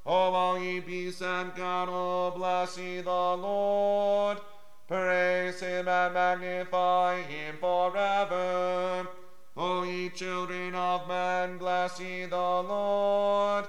O 0.06 0.56
ye 0.56 0.80
beasts 0.80 1.22
and 1.22 1.56
cattle, 1.56 2.34
bless 2.36 2.78
ye 2.78 3.02
the 3.02 3.12
Lord. 3.12 4.40
Praise 4.88 5.60
him 5.60 5.88
and 5.88 6.14
magnify 6.16 7.22
him 7.22 7.58
forever. 7.60 9.08
O 9.56 9.84
ye 9.84 10.10
children 10.10 10.74
of 10.74 11.08
men, 11.08 11.60
bless 11.60 12.00
ye 12.00 12.26
the 12.26 12.36
Lord. 12.36 13.68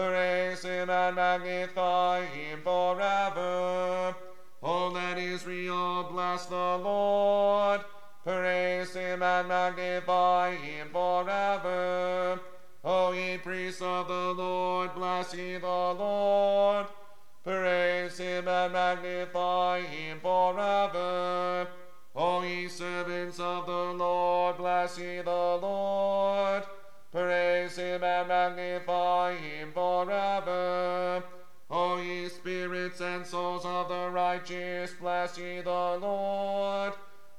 Praise 0.00 0.62
him 0.62 0.88
and 0.88 1.14
magnify 1.14 2.24
him 2.24 2.62
forever. 2.62 4.16
O 4.62 4.88
let 4.88 5.18
Israel 5.18 6.04
bless 6.04 6.46
the 6.46 6.56
Lord. 6.56 7.82
Praise 8.24 8.94
him 8.94 9.22
and 9.22 9.48
magnify 9.48 10.54
him 10.54 10.88
forever. 10.90 12.40
O 12.82 13.12
ye 13.12 13.36
priests 13.36 13.82
of 13.82 14.08
the 14.08 14.32
Lord, 14.32 14.94
bless 14.94 15.34
ye 15.34 15.58
the 15.58 15.66
Lord. 15.66 16.86
Praise 17.44 18.16
him 18.16 18.48
and 18.48 18.72
magnify 18.72 19.82
him 19.82 20.18
forever. 20.20 21.68
O 22.16 22.42
ye 22.42 22.68
servants 22.68 23.38
of 23.38 23.66
the 23.66 23.92
Lord, 23.92 24.56
bless 24.56 24.98
ye 24.98 25.20
the 25.20 25.58
Lord. 25.60 26.64
Praise 27.12 27.49
him 27.90 28.04
and 28.04 28.28
magnify 28.28 29.36
him 29.36 29.72
forever. 29.72 31.22
O 31.70 31.98
ye 31.98 32.28
spirits 32.28 33.00
and 33.00 33.26
souls 33.26 33.64
of 33.64 33.88
the 33.88 34.10
righteous, 34.10 34.92
bless 35.00 35.38
ye 35.38 35.60
the 35.60 35.98
Lord. 36.00 36.92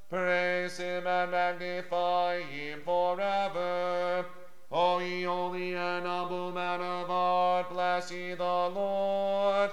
Praise 0.08 0.76
him 0.76 1.06
and 1.06 1.30
magnify 1.30 2.40
him 2.42 2.80
forever. 2.84 4.26
O 4.70 4.98
ye 4.98 5.22
holy 5.22 5.74
and 5.74 6.06
humble 6.06 6.52
men 6.52 6.80
of 6.80 7.06
heart, 7.06 7.70
bless 7.70 8.10
ye 8.10 8.34
the 8.34 8.44
Lord. 8.44 9.70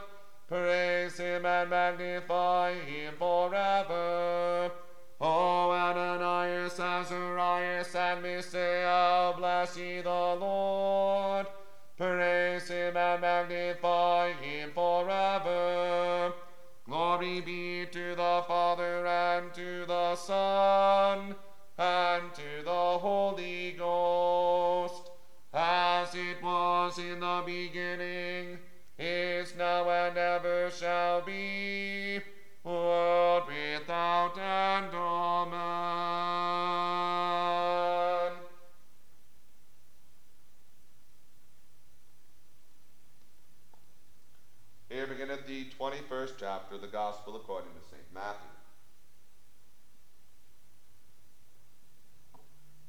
21st 45.89 46.33
chapter 46.39 46.75
of 46.75 46.81
the 46.81 46.87
Gospel 46.87 47.35
according 47.35 47.71
to 47.71 47.89
St. 47.89 48.03
Matthew. 48.13 48.51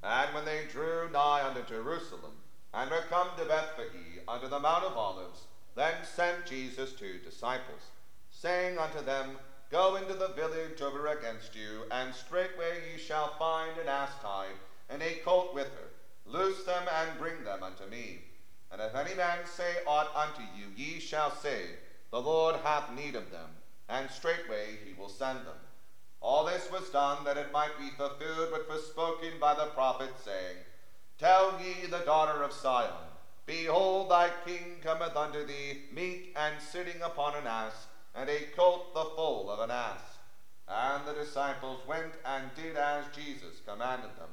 And 0.02 0.34
when 0.34 0.44
they 0.44 0.64
drew 0.70 1.08
nigh 1.10 1.42
unto 1.46 1.62
Jerusalem, 1.66 2.32
and 2.74 2.90
were 2.90 3.04
come 3.08 3.28
to 3.38 3.46
Bethphage 3.46 4.20
unto 4.28 4.48
the 4.48 4.58
Mount 4.58 4.84
of 4.84 4.98
Olives, 4.98 5.46
then 5.74 5.94
sent 6.04 6.44
Jesus 6.44 6.92
two 6.92 7.20
disciples, 7.24 7.80
saying 8.30 8.76
unto 8.76 9.02
them, 9.02 9.38
Go 9.70 9.96
into 9.96 10.12
the 10.12 10.34
village 10.34 10.82
over 10.82 11.06
against 11.06 11.56
you, 11.56 11.84
and 11.90 12.14
straightway 12.14 12.82
ye 12.92 12.98
shall 12.98 13.32
find 13.38 13.78
an 13.78 13.88
ass 13.88 14.10
tied, 14.20 14.58
and 14.90 15.00
a 15.00 15.20
colt 15.24 15.54
with 15.54 15.68
her. 15.68 15.90
Loose 16.26 16.64
them 16.64 16.82
and 17.00 17.18
bring 17.18 17.44
them 17.44 17.62
unto 17.62 17.86
me. 17.86 18.24
And 18.70 18.82
if 18.82 18.94
any 18.94 19.14
man 19.14 19.38
say 19.46 19.76
aught 19.86 20.14
unto 20.14 20.42
you, 20.42 20.66
ye 20.76 21.00
shall 21.00 21.30
say, 21.30 21.62
The 22.11 22.20
Lord 22.20 22.57
hath 22.57 22.90
need 22.90 23.14
of 23.14 23.31
them, 23.31 23.51
and 23.88 24.11
straightway 24.11 24.79
he 24.85 24.94
will 24.94 25.09
send 25.09 25.46
them. 25.46 25.61
All 26.20 26.44
this 26.44 26.70
was 26.70 26.90
done 26.90 27.25
that 27.25 27.37
it 27.37 27.53
might 27.53 27.79
be 27.79 27.90
fulfilled 27.90 28.53
which 28.53 28.68
was 28.68 28.87
spoken 28.87 29.38
by 29.40 29.55
the 29.55 29.66
prophet, 29.66 30.11
saying, 30.25 30.57
Tell 31.18 31.61
ye 31.61 31.87
the 31.87 32.01
daughter 32.01 32.42
of 32.42 32.53
Sion, 32.53 32.92
Behold, 33.46 34.11
thy 34.11 34.31
king 34.44 34.81
cometh 34.83 35.16
unto 35.16 35.46
thee, 35.46 35.83
meek 35.92 36.33
and 36.37 36.61
sitting 36.61 37.01
upon 37.03 37.37
an 37.37 37.46
ass, 37.46 37.87
and 38.14 38.29
a 38.29 38.40
colt 38.57 38.92
the 38.92 39.05
foal 39.16 39.51
of 39.51 39.61
an 39.61 39.70
ass. 39.70 40.18
And 40.68 41.07
the 41.07 41.14
disciples 41.14 41.87
went 41.87 42.14
and 42.25 42.55
did 42.55 42.77
as 42.77 43.07
Jesus 43.14 43.61
commanded 43.66 44.16
them, 44.16 44.31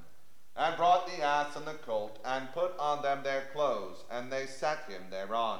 and 0.55 0.75
brought 0.77 1.07
the 1.07 1.23
ass 1.23 1.55
and 1.55 1.65
the 1.65 1.73
colt, 1.75 2.19
and 2.25 2.51
put 2.53 2.77
on 2.79 3.01
them 3.01 3.21
their 3.23 3.45
clothes, 3.53 4.03
and 4.09 4.31
they 4.31 4.45
set 4.45 4.79
him 4.87 5.03
thereon. 5.09 5.59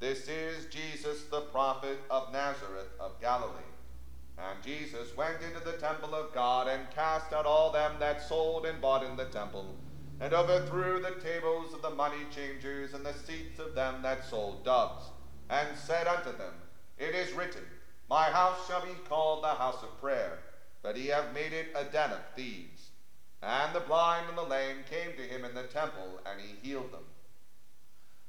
This 0.00 0.28
is 0.28 0.64
Jesus 0.72 1.24
the 1.24 1.42
prophet 1.42 1.98
of 2.08 2.32
Nazareth 2.32 2.88
of 2.98 3.20
Galilee. 3.20 3.52
And 4.38 4.62
Jesus 4.64 5.14
went 5.14 5.42
into 5.42 5.62
the 5.62 5.76
temple 5.76 6.14
of 6.14 6.32
God 6.32 6.68
and 6.68 6.90
cast 6.94 7.34
out 7.34 7.44
all 7.44 7.70
them 7.70 7.92
that 8.00 8.22
sold 8.22 8.64
and 8.64 8.80
bought 8.80 9.04
in 9.04 9.18
the 9.18 9.26
temple, 9.26 9.66
and 10.18 10.32
overthrew 10.32 11.02
the 11.02 11.20
tables 11.22 11.74
of 11.74 11.82
the 11.82 11.90
money 11.90 12.24
changers 12.34 12.94
and 12.94 13.04
the 13.04 13.12
seats 13.12 13.58
of 13.58 13.74
them 13.74 14.00
that 14.00 14.24
sold 14.24 14.64
doves, 14.64 15.04
and 15.50 15.68
said 15.76 16.06
unto 16.06 16.34
them, 16.34 16.54
It 16.96 17.14
is 17.14 17.34
written, 17.34 17.66
My 18.08 18.30
house 18.30 18.66
shall 18.66 18.82
be 18.82 18.96
called 19.06 19.44
the 19.44 19.48
house 19.48 19.82
of 19.82 20.00
prayer, 20.00 20.38
but 20.82 20.96
ye 20.96 21.08
have 21.08 21.34
made 21.34 21.52
it 21.52 21.76
a 21.76 21.84
den 21.84 22.12
of 22.12 22.24
thieves. 22.34 22.88
And 23.42 23.74
the 23.74 23.80
blind 23.80 24.30
and 24.30 24.38
the 24.38 24.44
lame 24.44 24.78
came 24.88 25.14
to 25.18 25.22
him 25.22 25.44
in 25.44 25.54
the 25.54 25.64
temple, 25.64 26.20
and 26.24 26.40
he 26.40 26.66
healed 26.66 26.90
them. 26.90 27.04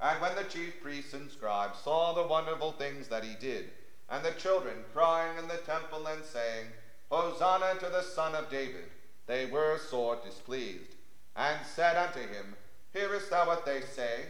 And 0.01 0.19
when 0.19 0.35
the 0.35 0.43
chief 0.45 0.81
priests 0.81 1.13
and 1.13 1.29
scribes 1.29 1.77
saw 1.79 2.13
the 2.13 2.27
wonderful 2.27 2.71
things 2.71 3.07
that 3.09 3.23
he 3.23 3.35
did, 3.39 3.69
and 4.09 4.25
the 4.25 4.31
children 4.31 4.77
crying 4.93 5.37
in 5.37 5.47
the 5.47 5.57
temple 5.57 6.07
and 6.07 6.25
saying, 6.25 6.67
Hosanna 7.11 7.79
to 7.79 7.85
the 7.85 8.01
Son 8.01 8.33
of 8.33 8.49
David, 8.49 8.85
they 9.27 9.45
were 9.45 9.77
sore 9.77 10.17
displeased, 10.25 10.95
and 11.35 11.59
said 11.65 11.97
unto 11.97 12.19
him, 12.19 12.55
Hearest 12.93 13.29
thou 13.29 13.45
what 13.45 13.65
they 13.65 13.81
say? 13.81 14.25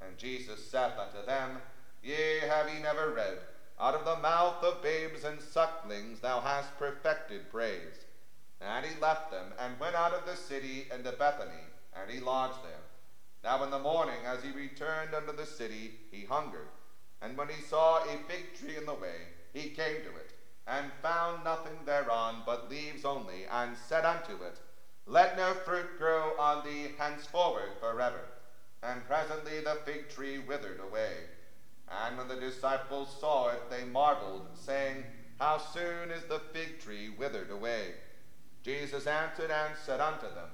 And 0.00 0.16
Jesus 0.16 0.70
saith 0.70 0.98
unto 0.98 1.24
them, 1.26 1.58
Yea, 2.02 2.40
have 2.48 2.72
ye 2.72 2.80
never 2.80 3.10
read, 3.10 3.38
Out 3.78 3.94
of 3.94 4.06
the 4.06 4.22
mouth 4.22 4.64
of 4.64 4.82
babes 4.82 5.24
and 5.24 5.40
sucklings 5.40 6.20
thou 6.20 6.40
hast 6.40 6.78
perfected 6.78 7.50
praise. 7.50 8.06
And 8.60 8.86
he 8.86 8.98
left 9.00 9.30
them, 9.30 9.52
and 9.58 9.78
went 9.78 9.96
out 9.96 10.14
of 10.14 10.24
the 10.24 10.36
city 10.36 10.86
into 10.92 11.12
Bethany, 11.12 11.66
and 11.94 12.10
he 12.10 12.20
lodged 12.20 12.62
there. 12.64 12.89
Now 13.42 13.62
in 13.64 13.70
the 13.70 13.78
morning, 13.78 14.26
as 14.26 14.42
he 14.42 14.50
returned 14.50 15.14
unto 15.14 15.34
the 15.34 15.46
city, 15.46 15.92
he 16.10 16.24
hungered. 16.24 16.68
And 17.22 17.36
when 17.36 17.48
he 17.48 17.62
saw 17.62 18.02
a 18.02 18.16
fig 18.28 18.54
tree 18.54 18.76
in 18.76 18.86
the 18.86 18.94
way, 18.94 19.32
he 19.52 19.70
came 19.70 20.02
to 20.02 20.16
it, 20.16 20.32
and 20.66 20.90
found 21.02 21.44
nothing 21.44 21.84
thereon 21.84 22.42
but 22.46 22.70
leaves 22.70 23.04
only, 23.04 23.44
and 23.50 23.76
said 23.76 24.04
unto 24.04 24.42
it, 24.44 24.60
Let 25.06 25.36
no 25.36 25.54
fruit 25.54 25.98
grow 25.98 26.32
on 26.38 26.64
thee 26.64 26.94
henceforward 26.98 27.70
forever. 27.80 28.24
And 28.82 29.04
presently 29.06 29.60
the 29.60 29.78
fig 29.84 30.08
tree 30.08 30.38
withered 30.38 30.80
away. 30.80 31.12
And 31.88 32.16
when 32.16 32.28
the 32.28 32.36
disciples 32.36 33.14
saw 33.20 33.48
it, 33.48 33.68
they 33.68 33.84
marveled, 33.84 34.46
saying, 34.54 35.04
How 35.38 35.58
soon 35.58 36.10
is 36.10 36.24
the 36.24 36.40
fig 36.52 36.80
tree 36.80 37.08
withered 37.08 37.50
away? 37.50 37.94
Jesus 38.62 39.06
answered 39.06 39.50
and 39.50 39.74
said 39.76 40.00
unto 40.00 40.26
them, 40.34 40.48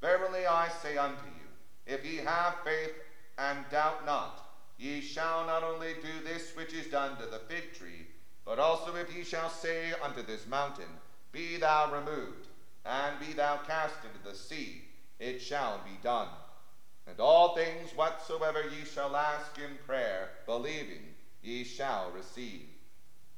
Verily 0.00 0.46
I 0.46 0.68
say 0.68 0.96
unto 0.96 1.24
you, 1.24 1.41
if 1.86 2.04
ye 2.04 2.16
have 2.16 2.56
faith 2.64 2.94
and 3.38 3.64
doubt 3.70 4.06
not, 4.06 4.42
Ye 4.82 5.00
shall 5.00 5.46
not 5.46 5.62
only 5.62 5.94
do 5.94 6.24
this 6.24 6.56
which 6.56 6.72
is 6.72 6.88
done 6.88 7.16
to 7.18 7.26
the 7.26 7.38
fig 7.38 7.72
tree, 7.72 8.08
but 8.44 8.58
also 8.58 8.96
if 8.96 9.14
ye 9.14 9.22
shall 9.22 9.48
say 9.48 9.92
unto 10.02 10.22
this 10.22 10.44
mountain, 10.44 10.98
Be 11.30 11.56
thou 11.56 11.92
removed, 11.92 12.48
and 12.84 13.16
be 13.20 13.32
thou 13.32 13.58
cast 13.58 13.94
into 14.04 14.18
the 14.28 14.34
sea, 14.34 14.82
it 15.20 15.40
shall 15.40 15.78
be 15.84 15.96
done. 16.02 16.26
And 17.06 17.20
all 17.20 17.54
things 17.54 17.94
whatsoever 17.94 18.64
ye 18.68 18.84
shall 18.84 19.14
ask 19.14 19.56
in 19.56 19.78
prayer, 19.86 20.30
believing, 20.46 21.14
ye 21.42 21.62
shall 21.62 22.10
receive. 22.10 22.66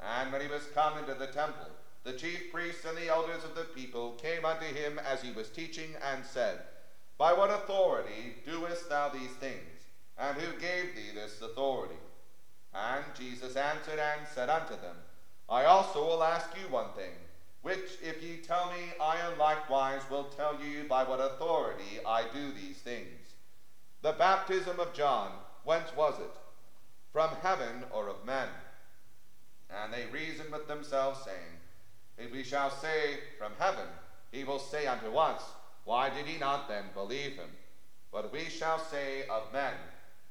And 0.00 0.32
when 0.32 0.40
he 0.40 0.48
was 0.48 0.66
come 0.74 0.96
into 0.96 1.12
the 1.12 1.26
temple, 1.26 1.68
the 2.04 2.14
chief 2.14 2.50
priests 2.50 2.86
and 2.86 2.96
the 2.96 3.08
elders 3.08 3.44
of 3.44 3.54
the 3.54 3.64
people 3.64 4.12
came 4.12 4.46
unto 4.46 4.64
him 4.64 4.98
as 4.98 5.20
he 5.20 5.32
was 5.32 5.50
teaching, 5.50 5.94
and 6.02 6.24
said, 6.24 6.60
By 7.16 7.32
what 7.32 7.50
authority 7.50 8.36
doest 8.44 8.88
thou 8.88 9.08
these 9.08 9.30
things? 9.30 9.60
And 10.18 10.36
who 10.36 10.60
gave 10.60 10.94
thee 10.94 11.12
this 11.14 11.40
authority? 11.40 11.94
And 12.74 13.04
Jesus 13.16 13.56
answered 13.56 13.98
and 13.98 14.26
said 14.34 14.50
unto 14.50 14.74
them, 14.74 14.96
I 15.48 15.64
also 15.64 16.04
will 16.04 16.22
ask 16.24 16.50
you 16.56 16.72
one 16.72 16.92
thing, 16.96 17.12
which 17.62 17.98
if 18.02 18.22
ye 18.22 18.38
tell 18.38 18.70
me, 18.70 18.92
I 19.00 19.16
likewise 19.38 20.02
will 20.10 20.24
tell 20.24 20.58
you 20.60 20.84
by 20.88 21.04
what 21.04 21.20
authority 21.20 22.00
I 22.06 22.24
do 22.32 22.52
these 22.52 22.78
things. 22.78 23.34
The 24.02 24.12
baptism 24.12 24.80
of 24.80 24.92
John, 24.92 25.32
whence 25.64 25.94
was 25.96 26.18
it? 26.18 26.36
From 27.12 27.30
heaven 27.42 27.84
or 27.92 28.08
of 28.08 28.24
men? 28.26 28.48
And 29.70 29.92
they 29.92 30.06
reasoned 30.12 30.50
with 30.50 30.66
themselves, 30.66 31.20
saying, 31.24 31.58
If 32.18 32.32
we 32.32 32.42
shall 32.42 32.70
say, 32.70 33.18
From 33.38 33.52
heaven, 33.58 33.86
he 34.32 34.44
will 34.44 34.58
say 34.58 34.86
unto 34.86 35.16
us, 35.16 35.42
Why 35.84 36.10
did 36.10 36.26
he 36.26 36.38
not 36.38 36.68
then 36.68 36.84
believe 36.94 37.36
him? 37.36 37.50
But 38.10 38.32
we 38.32 38.44
shall 38.44 38.78
say 38.78 39.26
of 39.28 39.52
men, 39.52 39.74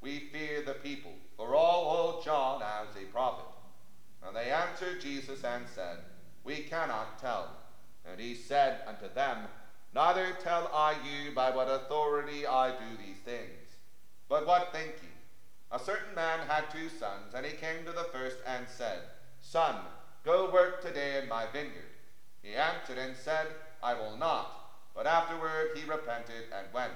we 0.01 0.19
fear 0.31 0.61
the 0.61 0.73
people, 0.73 1.13
for 1.37 1.55
all 1.55 1.89
hold 1.89 2.25
John 2.25 2.61
as 2.61 2.95
a 2.95 3.05
prophet. 3.05 3.45
And 4.25 4.35
they 4.35 4.51
answered 4.51 5.01
Jesus 5.01 5.43
and 5.43 5.67
said, 5.67 5.99
We 6.43 6.63
cannot 6.63 7.19
tell. 7.19 7.49
And 8.09 8.19
he 8.19 8.35
said 8.35 8.79
unto 8.87 9.13
them, 9.13 9.47
Neither 9.93 10.33
tell 10.33 10.69
I 10.73 10.93
you 11.03 11.31
by 11.35 11.51
what 11.51 11.69
authority 11.69 12.45
I 12.47 12.71
do 12.71 12.97
these 12.97 13.19
things. 13.19 13.77
But 14.27 14.47
what 14.47 14.73
think 14.73 14.95
ye? 15.01 15.09
A 15.71 15.79
certain 15.79 16.15
man 16.15 16.39
had 16.47 16.69
two 16.69 16.89
sons, 16.89 17.33
and 17.35 17.45
he 17.45 17.51
came 17.51 17.85
to 17.85 17.91
the 17.91 18.05
first 18.11 18.37
and 18.45 18.67
said, 18.67 19.03
Son, 19.39 19.75
go 20.23 20.49
work 20.51 20.81
today 20.81 21.17
in 21.21 21.27
my 21.27 21.45
vineyard. 21.45 21.91
He 22.41 22.55
answered 22.55 22.97
and 22.97 23.15
said, 23.15 23.47
I 23.81 23.93
will 23.93 24.15
not. 24.17 24.62
But 24.93 25.07
afterward 25.07 25.71
he 25.75 25.89
repented 25.89 26.45
and 26.55 26.71
went. 26.73 26.93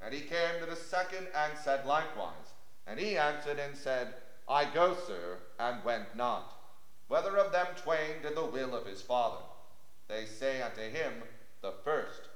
And 0.00 0.14
he 0.14 0.20
came 0.20 0.60
to 0.60 0.66
the 0.66 0.76
second 0.76 1.26
and 1.34 1.58
said 1.58 1.86
likewise. 1.86 2.54
And 2.86 2.98
he 2.98 3.16
answered 3.16 3.58
and 3.58 3.76
said, 3.76 4.14
I 4.48 4.64
go, 4.64 4.96
sir, 5.06 5.38
and 5.58 5.84
went 5.84 6.16
not. 6.16 6.54
Whether 7.08 7.36
of 7.36 7.52
them 7.52 7.66
twain 7.76 8.22
did 8.22 8.34
the 8.34 8.44
will 8.44 8.74
of 8.74 8.86
his 8.86 9.02
father? 9.02 9.42
They 10.08 10.24
say 10.24 10.62
unto 10.62 10.80
him, 10.80 11.12
The 11.60 11.72
first. 11.84 12.28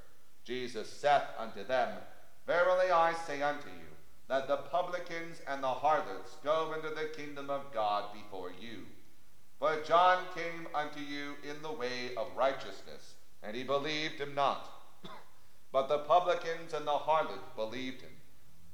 Jesus 0.45 0.89
saith 0.89 1.23
unto 1.39 1.65
them, 1.65 1.97
Verily 2.47 2.91
I 2.91 3.15
say 3.27 3.43
unto 3.43 3.69
you, 3.69 3.87
that 4.29 4.49
the 4.49 4.57
publicans 4.57 5.41
and 5.47 5.63
the 5.63 5.69
harlots 5.69 6.37
go 6.43 6.75
into 6.75 6.89
the 6.89 7.11
kingdom 7.17 7.49
of 7.49 7.73
God 7.73 8.13
before 8.13 8.51
you. 8.61 8.87
For 9.59 9.81
John 9.83 10.19
came 10.35 10.67
unto 10.75 11.01
you 11.01 11.35
in 11.49 11.63
the 11.63 11.73
way 11.73 12.15
of 12.17 12.37
righteousness, 12.37 13.15
and 13.43 13.55
he 13.55 13.63
believed 13.63 14.21
him 14.21 14.35
not. 14.35 14.82
But 15.73 15.89
the 15.89 15.99
publicans 15.99 16.75
and 16.75 16.87
the 16.87 16.93
harlots 16.93 17.49
believed 17.57 18.03
him. 18.03 18.13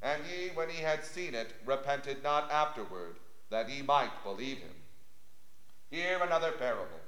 And 0.02 0.22
he, 0.24 0.48
when 0.48 0.68
he 0.68 0.82
had 0.82 1.04
seen 1.04 1.34
it, 1.34 1.54
repented 1.64 2.22
not 2.22 2.50
afterward, 2.50 3.16
that 3.50 3.68
he 3.68 3.82
might 3.82 4.22
believe 4.24 4.58
him. 4.58 4.74
Hear 5.90 6.18
another 6.20 6.52
parable. 6.52 7.00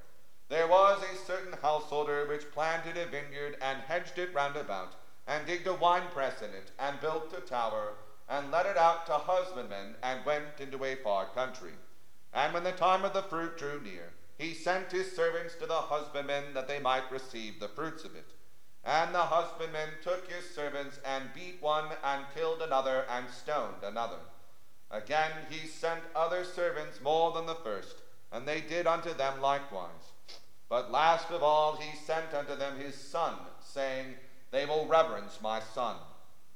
There 0.49 0.67
was 0.67 1.03
a 1.03 1.27
certain 1.27 1.55
householder 1.61 2.27
which 2.27 2.51
planted 2.51 2.97
a 2.97 3.07
vineyard 3.07 3.57
and 3.61 3.81
hedged 3.83 4.19
it 4.19 4.35
round 4.35 4.57
about, 4.57 4.95
and 5.27 5.47
digged 5.47 5.67
a 5.67 5.75
winepress 5.75 6.41
in 6.41 6.51
it, 6.51 6.73
and 6.79 7.01
built 7.01 7.33
a 7.37 7.41
tower, 7.41 7.93
and 8.29 8.51
let 8.51 8.67
it 8.67 8.77
out 8.77 9.07
to 9.07 9.13
husbandmen, 9.13 9.95
and 10.03 10.25
went 10.25 10.61
into 10.61 10.85
a 10.85 10.97
far 10.97 11.27
country. 11.27 11.73
And 12.33 12.55
when 12.55 12.65
the 12.65 12.73
time 12.73 13.05
of 13.05 13.13
the 13.13 13.23
fruit 13.23 13.59
drew 13.59 13.81
near, 13.81 14.13
he 14.39 14.55
sent 14.55 14.91
his 14.91 15.15
servants 15.15 15.55
to 15.57 15.67
the 15.67 15.75
husbandmen 15.75 16.55
that 16.55 16.67
they 16.67 16.81
might 16.81 17.11
receive 17.13 17.61
the 17.61 17.69
fruits 17.69 18.05
of 18.05 18.17
it. 18.17 18.33
And 18.85 19.15
the 19.15 19.19
husbandman 19.19 19.89
took 20.03 20.31
his 20.31 20.49
servants 20.55 20.99
and 21.05 21.35
beat 21.35 21.61
one 21.61 21.87
and 22.03 22.25
killed 22.35 22.63
another 22.63 23.05
and 23.11 23.29
stoned 23.29 23.83
another. 23.83 24.21
Again 24.91 25.31
he 25.49 25.67
sent 25.67 26.01
other 26.17 26.45
servants 26.45 27.01
more 27.01 27.33
than 27.33 27.47
the 27.47 27.55
first, 27.55 28.03
and 28.33 28.47
they 28.47 28.61
did 28.61 28.87
unto 28.87 29.15
them 29.15 29.41
likewise. 29.41 30.13
But 30.69 30.91
last 30.91 31.31
of 31.31 31.43
all 31.43 31.77
he 31.77 31.97
sent 31.97 32.33
unto 32.33 32.57
them 32.57 32.79
his 32.79 32.95
son, 32.95 33.35
saying, 33.61 34.15
They 34.51 34.67
will 34.67 34.87
reverence 34.87 35.41
my 35.43 35.61
son. 35.61 35.97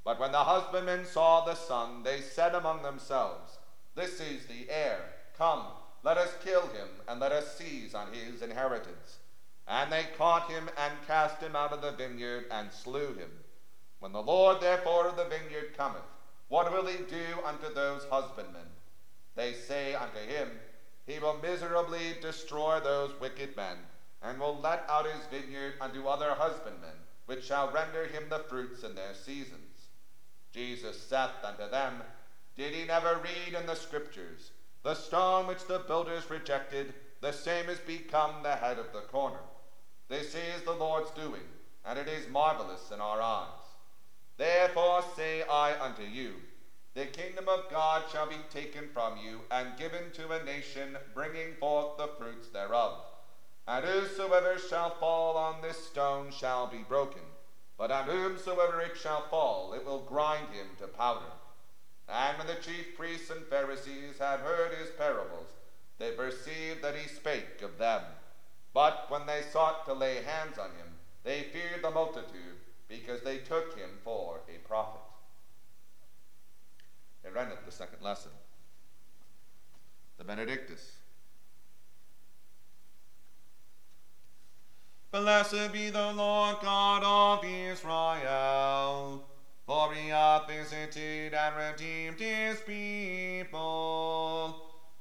But 0.04 0.20
when 0.20 0.32
the 0.32 0.44
husbandmen 0.44 1.04
saw 1.04 1.44
the 1.44 1.54
son, 1.54 2.02
they 2.04 2.20
said 2.20 2.54
among 2.54 2.82
themselves, 2.82 3.58
This 3.94 4.20
is 4.20 4.46
the 4.46 4.70
heir. 4.70 5.00
Come, 5.36 5.64
let 6.02 6.16
us 6.16 6.32
kill 6.44 6.62
him, 6.68 6.88
and 7.08 7.18
let 7.18 7.32
us 7.32 7.56
seize 7.56 7.94
on 7.94 8.12
his 8.12 8.42
inheritance. 8.42 9.18
And 9.66 9.90
they 9.90 10.06
caught 10.18 10.50
him 10.50 10.68
and 10.76 10.92
cast 11.06 11.40
him 11.40 11.56
out 11.56 11.72
of 11.72 11.80
the 11.80 11.92
vineyard 11.92 12.46
and 12.50 12.70
slew 12.70 13.14
him. 13.14 13.30
When 13.98 14.12
the 14.12 14.22
Lord 14.22 14.60
therefore 14.60 15.08
of 15.08 15.16
the 15.16 15.24
vineyard 15.24 15.76
cometh, 15.76 16.02
what 16.48 16.70
will 16.70 16.86
he 16.86 16.98
do 16.98 17.24
unto 17.44 17.72
those 17.72 18.04
husbandmen? 18.10 18.68
They 19.34 19.54
say 19.54 19.94
unto 19.94 20.18
him, 20.18 20.50
He 21.06 21.18
will 21.18 21.38
miserably 21.42 22.16
destroy 22.20 22.80
those 22.80 23.18
wicked 23.18 23.56
men, 23.56 23.78
and 24.22 24.38
will 24.38 24.58
let 24.60 24.84
out 24.88 25.06
his 25.06 25.26
vineyard 25.30 25.74
unto 25.80 26.06
other 26.06 26.34
husbandmen, 26.34 26.96
which 27.26 27.44
shall 27.44 27.72
render 27.72 28.06
him 28.06 28.28
the 28.28 28.40
fruits 28.40 28.82
in 28.82 28.94
their 28.94 29.14
seasons. 29.14 29.88
Jesus 30.52 31.00
saith 31.00 31.42
unto 31.42 31.68
them, 31.70 32.02
Did 32.56 32.74
ye 32.74 32.84
never 32.84 33.18
read 33.24 33.58
in 33.58 33.66
the 33.66 33.74
Scriptures, 33.74 34.50
The 34.82 34.94
stone 34.94 35.46
which 35.46 35.66
the 35.66 35.78
builders 35.80 36.28
rejected, 36.30 36.94
the 37.20 37.32
same 37.32 37.70
is 37.70 37.78
become 37.78 38.42
the 38.42 38.56
head 38.56 38.78
of 38.78 38.92
the 38.92 39.00
corner. 39.00 39.40
This 40.08 40.34
is 40.34 40.62
the 40.64 40.72
Lord's 40.72 41.10
doing, 41.12 41.48
and 41.84 41.98
it 41.98 42.08
is 42.08 42.28
marvelous 42.28 42.90
in 42.92 43.00
our 43.00 43.22
eyes. 43.22 43.48
Therefore 44.36 45.02
say 45.16 45.42
I 45.42 45.80
unto 45.80 46.02
you, 46.02 46.34
the 46.94 47.06
kingdom 47.06 47.48
of 47.48 47.70
God 47.70 48.04
shall 48.12 48.28
be 48.28 48.36
taken 48.50 48.88
from 48.92 49.16
you, 49.16 49.40
and 49.50 49.78
given 49.78 50.12
to 50.12 50.30
a 50.30 50.44
nation 50.44 50.96
bringing 51.14 51.54
forth 51.58 51.96
the 51.96 52.08
fruits 52.18 52.48
thereof. 52.48 52.98
And 53.66 53.84
whosoever 53.84 54.58
shall 54.58 54.90
fall 54.90 55.36
on 55.36 55.62
this 55.62 55.86
stone 55.86 56.30
shall 56.30 56.66
be 56.66 56.84
broken, 56.86 57.22
but 57.78 57.90
on 57.90 58.04
whomsoever 58.04 58.80
it 58.82 58.96
shall 58.96 59.22
fall, 59.28 59.72
it 59.72 59.86
will 59.86 60.00
grind 60.00 60.48
him 60.52 60.66
to 60.78 60.86
powder. 60.86 61.32
And 62.08 62.36
when 62.36 62.46
the 62.46 62.62
chief 62.62 62.94
priests 62.96 63.30
and 63.30 63.46
Pharisees 63.46 64.18
had 64.18 64.40
heard 64.40 64.74
his 64.74 64.90
parables, 64.90 65.48
they 65.98 66.10
perceived 66.10 66.82
that 66.82 66.94
he 66.94 67.08
spake 67.08 67.62
of 67.62 67.78
them. 67.78 68.02
But 68.74 69.06
when 69.08 69.24
they 69.26 69.42
sought 69.52 69.86
to 69.86 69.94
lay 69.94 70.16
hands 70.16 70.58
on 70.58 70.70
him, 70.70 70.88
they 71.22 71.44
feared 71.44 71.82
the 71.82 71.90
multitude, 71.90 72.58
because 72.88 73.22
they 73.22 73.38
took 73.38 73.78
him 73.78 73.90
for 74.02 74.40
a 74.48 74.58
prophet. 74.66 75.00
Here 77.22 77.38
endeth 77.38 77.64
the 77.64 77.72
second 77.72 78.02
lesson. 78.02 78.32
The 80.18 80.24
Benedictus. 80.24 80.96
Blessed 85.10 85.72
be 85.72 85.90
the 85.90 86.12
Lord 86.12 86.56
God 86.60 87.04
of 87.04 87.44
Israel, 87.44 89.24
for 89.64 89.94
he 89.94 90.08
hath 90.08 90.48
visited 90.48 91.32
and 91.32 91.54
redeemed 91.56 92.18
his 92.18 92.58
people, 92.66 93.52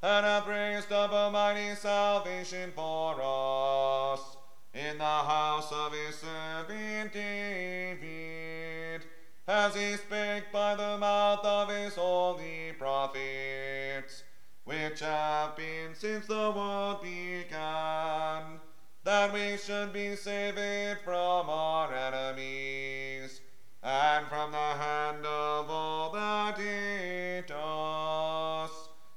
and 0.03 0.25
hath 0.25 0.45
raised 0.47 0.91
up 0.91 1.13
a 1.13 1.31
mighty 1.31 1.73
salvation 1.75 2.69
for 2.75 3.15
us 3.23 4.35
in 4.73 4.97
the 4.97 5.03
house 5.03 5.71
of 5.71 5.93
his 5.93 6.17
servant 6.17 7.13
David, 7.13 9.01
as 9.47 9.73
he 9.73 9.93
spake 9.95 10.51
by 10.51 10.75
the 10.75 10.97
mouth 10.97 11.45
of 11.45 11.69
his 11.69 11.95
holy 11.95 12.73
prophets, 12.77 14.23
which 14.65 14.99
have 14.99 15.55
been 15.55 15.95
since 15.95 16.27
the 16.27 16.51
world 16.53 17.01
began 17.01 18.59
that 19.05 19.31
we 19.31 19.55
should 19.55 19.93
be 19.93 20.17
saved 20.17 20.99
from 21.05 21.49
our 21.49 21.93
enemies, 21.93 23.39
and 23.81 24.27
from 24.27 24.51
the 24.51 24.57
hand 24.57 25.25
of 25.25 25.69
all 25.69 26.11
that 26.11 26.57
hate 26.57 27.51
us, 27.51 28.72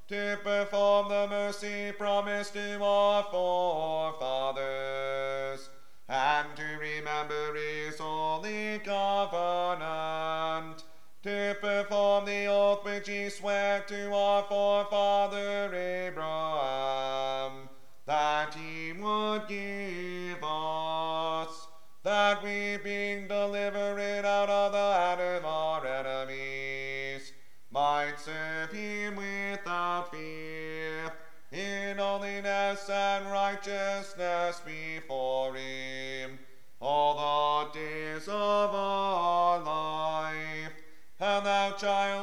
to 0.08 0.38
perform 0.44 1.08
the 1.08 1.26
mercy 1.28 1.92
promised 1.92 2.54
to 2.54 2.82
our 2.82 3.22
forefathers, 3.24 5.68
and 6.08 6.46
to 6.54 6.62
remember 6.78 7.54
his 7.54 7.98
holy 7.98 8.78
covenant, 8.84 10.84
to 11.24 11.56
perform 11.60 12.24
the 12.24 12.46
oath 12.46 12.84
which 12.84 13.08
he 13.08 13.28
sware 13.28 13.80
to 13.88 14.14
our 14.14 14.44
forefather 14.44 15.74
Abraham, 15.74 16.95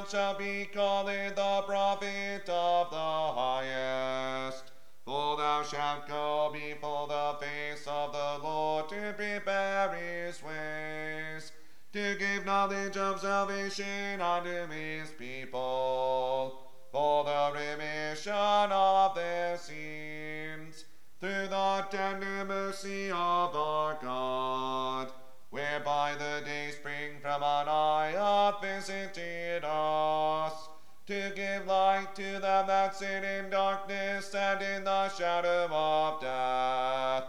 child, 0.03 0.09
shalt 0.09 0.39
be 0.39 0.65
called 0.73 1.07
the 1.07 1.63
prophet 1.65 2.49
of 2.49 2.89
the 2.89 2.95
highest. 2.95 4.71
For 5.05 5.37
thou 5.37 5.63
shalt 5.63 6.07
go 6.07 6.49
before 6.53 7.07
the 7.07 7.35
face 7.39 7.85
of 7.87 8.11
the 8.13 8.39
Lord 8.43 8.89
to 8.89 9.13
prepare 9.15 9.93
his 9.93 10.41
ways, 10.43 11.51
to 11.93 12.15
give 12.17 12.45
knowledge 12.45 12.97
of 12.97 13.19
salvation 13.19 14.21
unto 14.21 14.49
his 14.49 14.69
that 32.83 32.93
sit 32.97 33.23
in 33.23 33.49
darkness 33.49 34.35
and 34.35 34.61
in 34.61 34.83
the 34.83 35.07
shadow 35.07 35.69
of 35.71 36.19
death, 36.19 37.23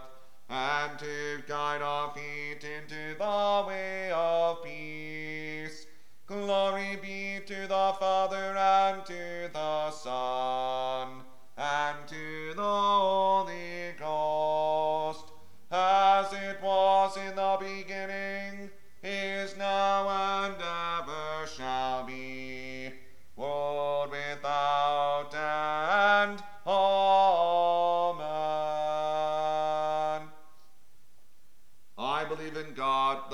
and 0.49 0.99
to 0.99 1.41
guide 1.47 1.81
our 1.81 2.13
feet 2.13 2.65
into 2.65 3.17
the 3.17 3.65
way 3.65 4.11
of 4.13 4.61
peace. 4.61 5.87
Glory 6.27 6.99
be 7.01 7.39
to 7.45 7.67
the 7.67 7.95
Father 7.97 8.57
and 8.57 9.05
to 9.05 9.49
the 9.53 9.91
Son 9.91 10.64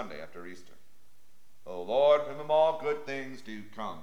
Sunday 0.00 0.22
after 0.22 0.46
Easter. 0.46 0.72
O 1.66 1.82
Lord, 1.82 2.22
from 2.22 2.36
whom 2.36 2.50
all 2.50 2.80
good 2.80 3.04
things 3.04 3.42
do 3.42 3.62
come, 3.76 3.98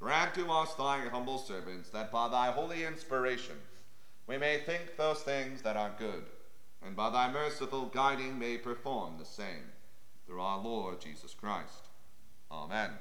grant 0.00 0.34
to 0.36 0.50
us, 0.50 0.72
thy 0.72 1.00
humble 1.00 1.36
servants, 1.36 1.90
that 1.90 2.10
by 2.10 2.28
thy 2.28 2.50
holy 2.50 2.82
inspiration 2.82 3.56
we 4.26 4.38
may 4.38 4.56
think 4.56 4.96
those 4.96 5.20
things 5.20 5.60
that 5.60 5.76
are 5.76 5.92
good, 5.98 6.24
and 6.82 6.96
by 6.96 7.10
thy 7.10 7.30
merciful 7.30 7.84
guiding 7.92 8.38
may 8.38 8.56
perform 8.56 9.18
the 9.18 9.26
same. 9.26 9.68
Through 10.26 10.40
our 10.40 10.58
Lord 10.58 11.02
Jesus 11.02 11.34
Christ. 11.34 11.88
Amen. 12.50 12.92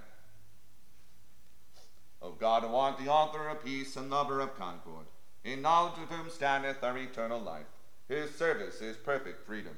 O 2.22 2.32
God, 2.32 2.64
who 2.64 2.76
art 2.76 2.98
the 2.98 3.10
author 3.10 3.48
of 3.48 3.64
peace 3.64 3.96
and 3.96 4.10
lover 4.10 4.42
of 4.42 4.58
concord, 4.58 5.06
in 5.46 5.62
knowledge 5.62 5.98
of 5.98 6.10
whom 6.10 6.30
standeth 6.30 6.84
our 6.84 6.98
eternal 6.98 7.40
life, 7.40 7.68
whose 8.10 8.36
service 8.36 8.82
is 8.82 8.98
perfect 8.98 9.48
freedom, 9.48 9.78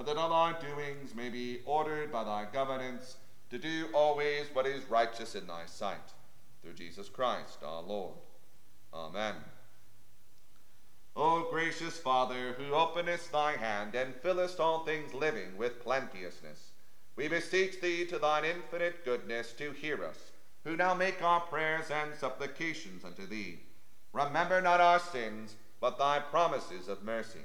but 0.00 0.06
that 0.06 0.18
all 0.18 0.32
our 0.32 0.54
doings 0.54 1.14
may 1.14 1.28
be 1.28 1.58
ordered 1.66 2.10
by 2.10 2.24
thy 2.24 2.46
governance 2.50 3.18
to 3.50 3.58
do 3.58 3.84
always 3.92 4.46
what 4.54 4.66
is 4.66 4.82
righteous 4.88 5.34
in 5.34 5.46
thy 5.46 5.66
sight. 5.66 6.14
Through 6.62 6.72
Jesus 6.72 7.10
Christ 7.10 7.58
our 7.62 7.82
Lord. 7.82 8.14
Amen. 8.94 9.34
O 11.14 11.48
gracious 11.50 11.98
Father, 11.98 12.54
who 12.54 12.72
openest 12.72 13.30
thy 13.30 13.52
hand 13.52 13.94
and 13.94 14.14
fillest 14.14 14.58
all 14.58 14.86
things 14.86 15.12
living 15.12 15.58
with 15.58 15.82
plenteousness, 15.82 16.70
we 17.14 17.28
beseech 17.28 17.82
thee 17.82 18.06
to 18.06 18.18
thine 18.18 18.46
infinite 18.46 19.04
goodness 19.04 19.52
to 19.58 19.72
hear 19.72 20.02
us, 20.02 20.32
who 20.64 20.78
now 20.78 20.94
make 20.94 21.22
our 21.22 21.40
prayers 21.40 21.90
and 21.90 22.14
supplications 22.14 23.04
unto 23.04 23.26
thee. 23.26 23.58
Remember 24.14 24.62
not 24.62 24.80
our 24.80 24.98
sins, 24.98 25.56
but 25.78 25.98
thy 25.98 26.20
promises 26.20 26.88
of 26.88 27.04
mercy. 27.04 27.40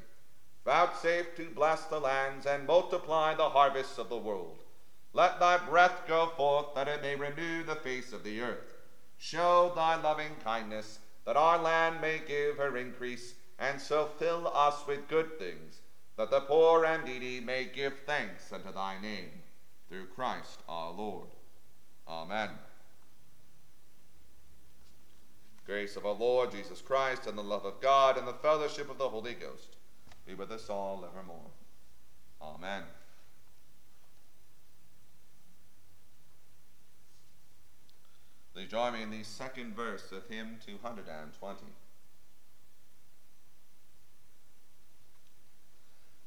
Vouchsafe 0.65 1.35
to 1.35 1.45
bless 1.51 1.85
the 1.85 1.99
lands 1.99 2.47
and 2.47 2.65
multiply 2.65 3.35
the 3.35 3.49
harvests 3.49 3.99
of 3.99 4.09
the 4.09 4.17
world. 4.17 4.57
Let 5.13 5.39
thy 5.39 5.57
breath 5.57 6.07
go 6.07 6.31
forth 6.35 6.73
that 6.73 6.87
it 6.87 7.03
may 7.03 7.15
renew 7.15 7.63
the 7.63 7.75
face 7.75 8.11
of 8.11 8.23
the 8.23 8.41
earth. 8.41 8.73
Show 9.19 9.71
thy 9.75 9.95
loving 9.95 10.35
kindness 10.43 10.99
that 11.25 11.37
our 11.37 11.59
land 11.59 12.01
may 12.01 12.19
give 12.27 12.57
her 12.57 12.77
increase, 12.77 13.35
and 13.59 13.79
so 13.79 14.09
fill 14.17 14.51
us 14.53 14.85
with 14.87 15.07
good 15.07 15.37
things, 15.39 15.81
that 16.17 16.31
the 16.31 16.41
poor 16.41 16.83
and 16.83 17.05
needy 17.05 17.39
may 17.39 17.65
give 17.65 17.93
thanks 18.05 18.51
unto 18.51 18.73
thy 18.73 18.99
name. 18.99 19.29
Through 19.87 20.07
Christ 20.07 20.61
our 20.67 20.91
Lord. 20.91 21.27
Amen. 22.07 22.49
Grace 25.65 25.95
of 25.95 26.05
our 26.05 26.13
Lord 26.13 26.51
Jesus 26.51 26.81
Christ, 26.81 27.27
and 27.27 27.37
the 27.37 27.43
love 27.43 27.65
of 27.65 27.81
God, 27.81 28.17
and 28.17 28.27
the 28.27 28.33
fellowship 28.33 28.89
of 28.89 28.97
the 28.97 29.09
Holy 29.09 29.33
Ghost 29.33 29.77
be 30.25 30.33
with 30.33 30.51
us 30.51 30.69
all 30.69 31.05
evermore. 31.05 31.51
Amen. 32.41 32.83
Please 38.53 38.69
join 38.69 38.93
me 38.93 39.03
in 39.03 39.11
the 39.11 39.23
second 39.23 39.75
verse 39.75 40.11
of 40.11 40.27
hymn 40.29 40.57
220. 40.65 41.59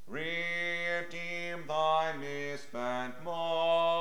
Redeem 0.06 1.66
thy 1.66 2.14
misspent 2.18 3.14
mind. 3.24 3.97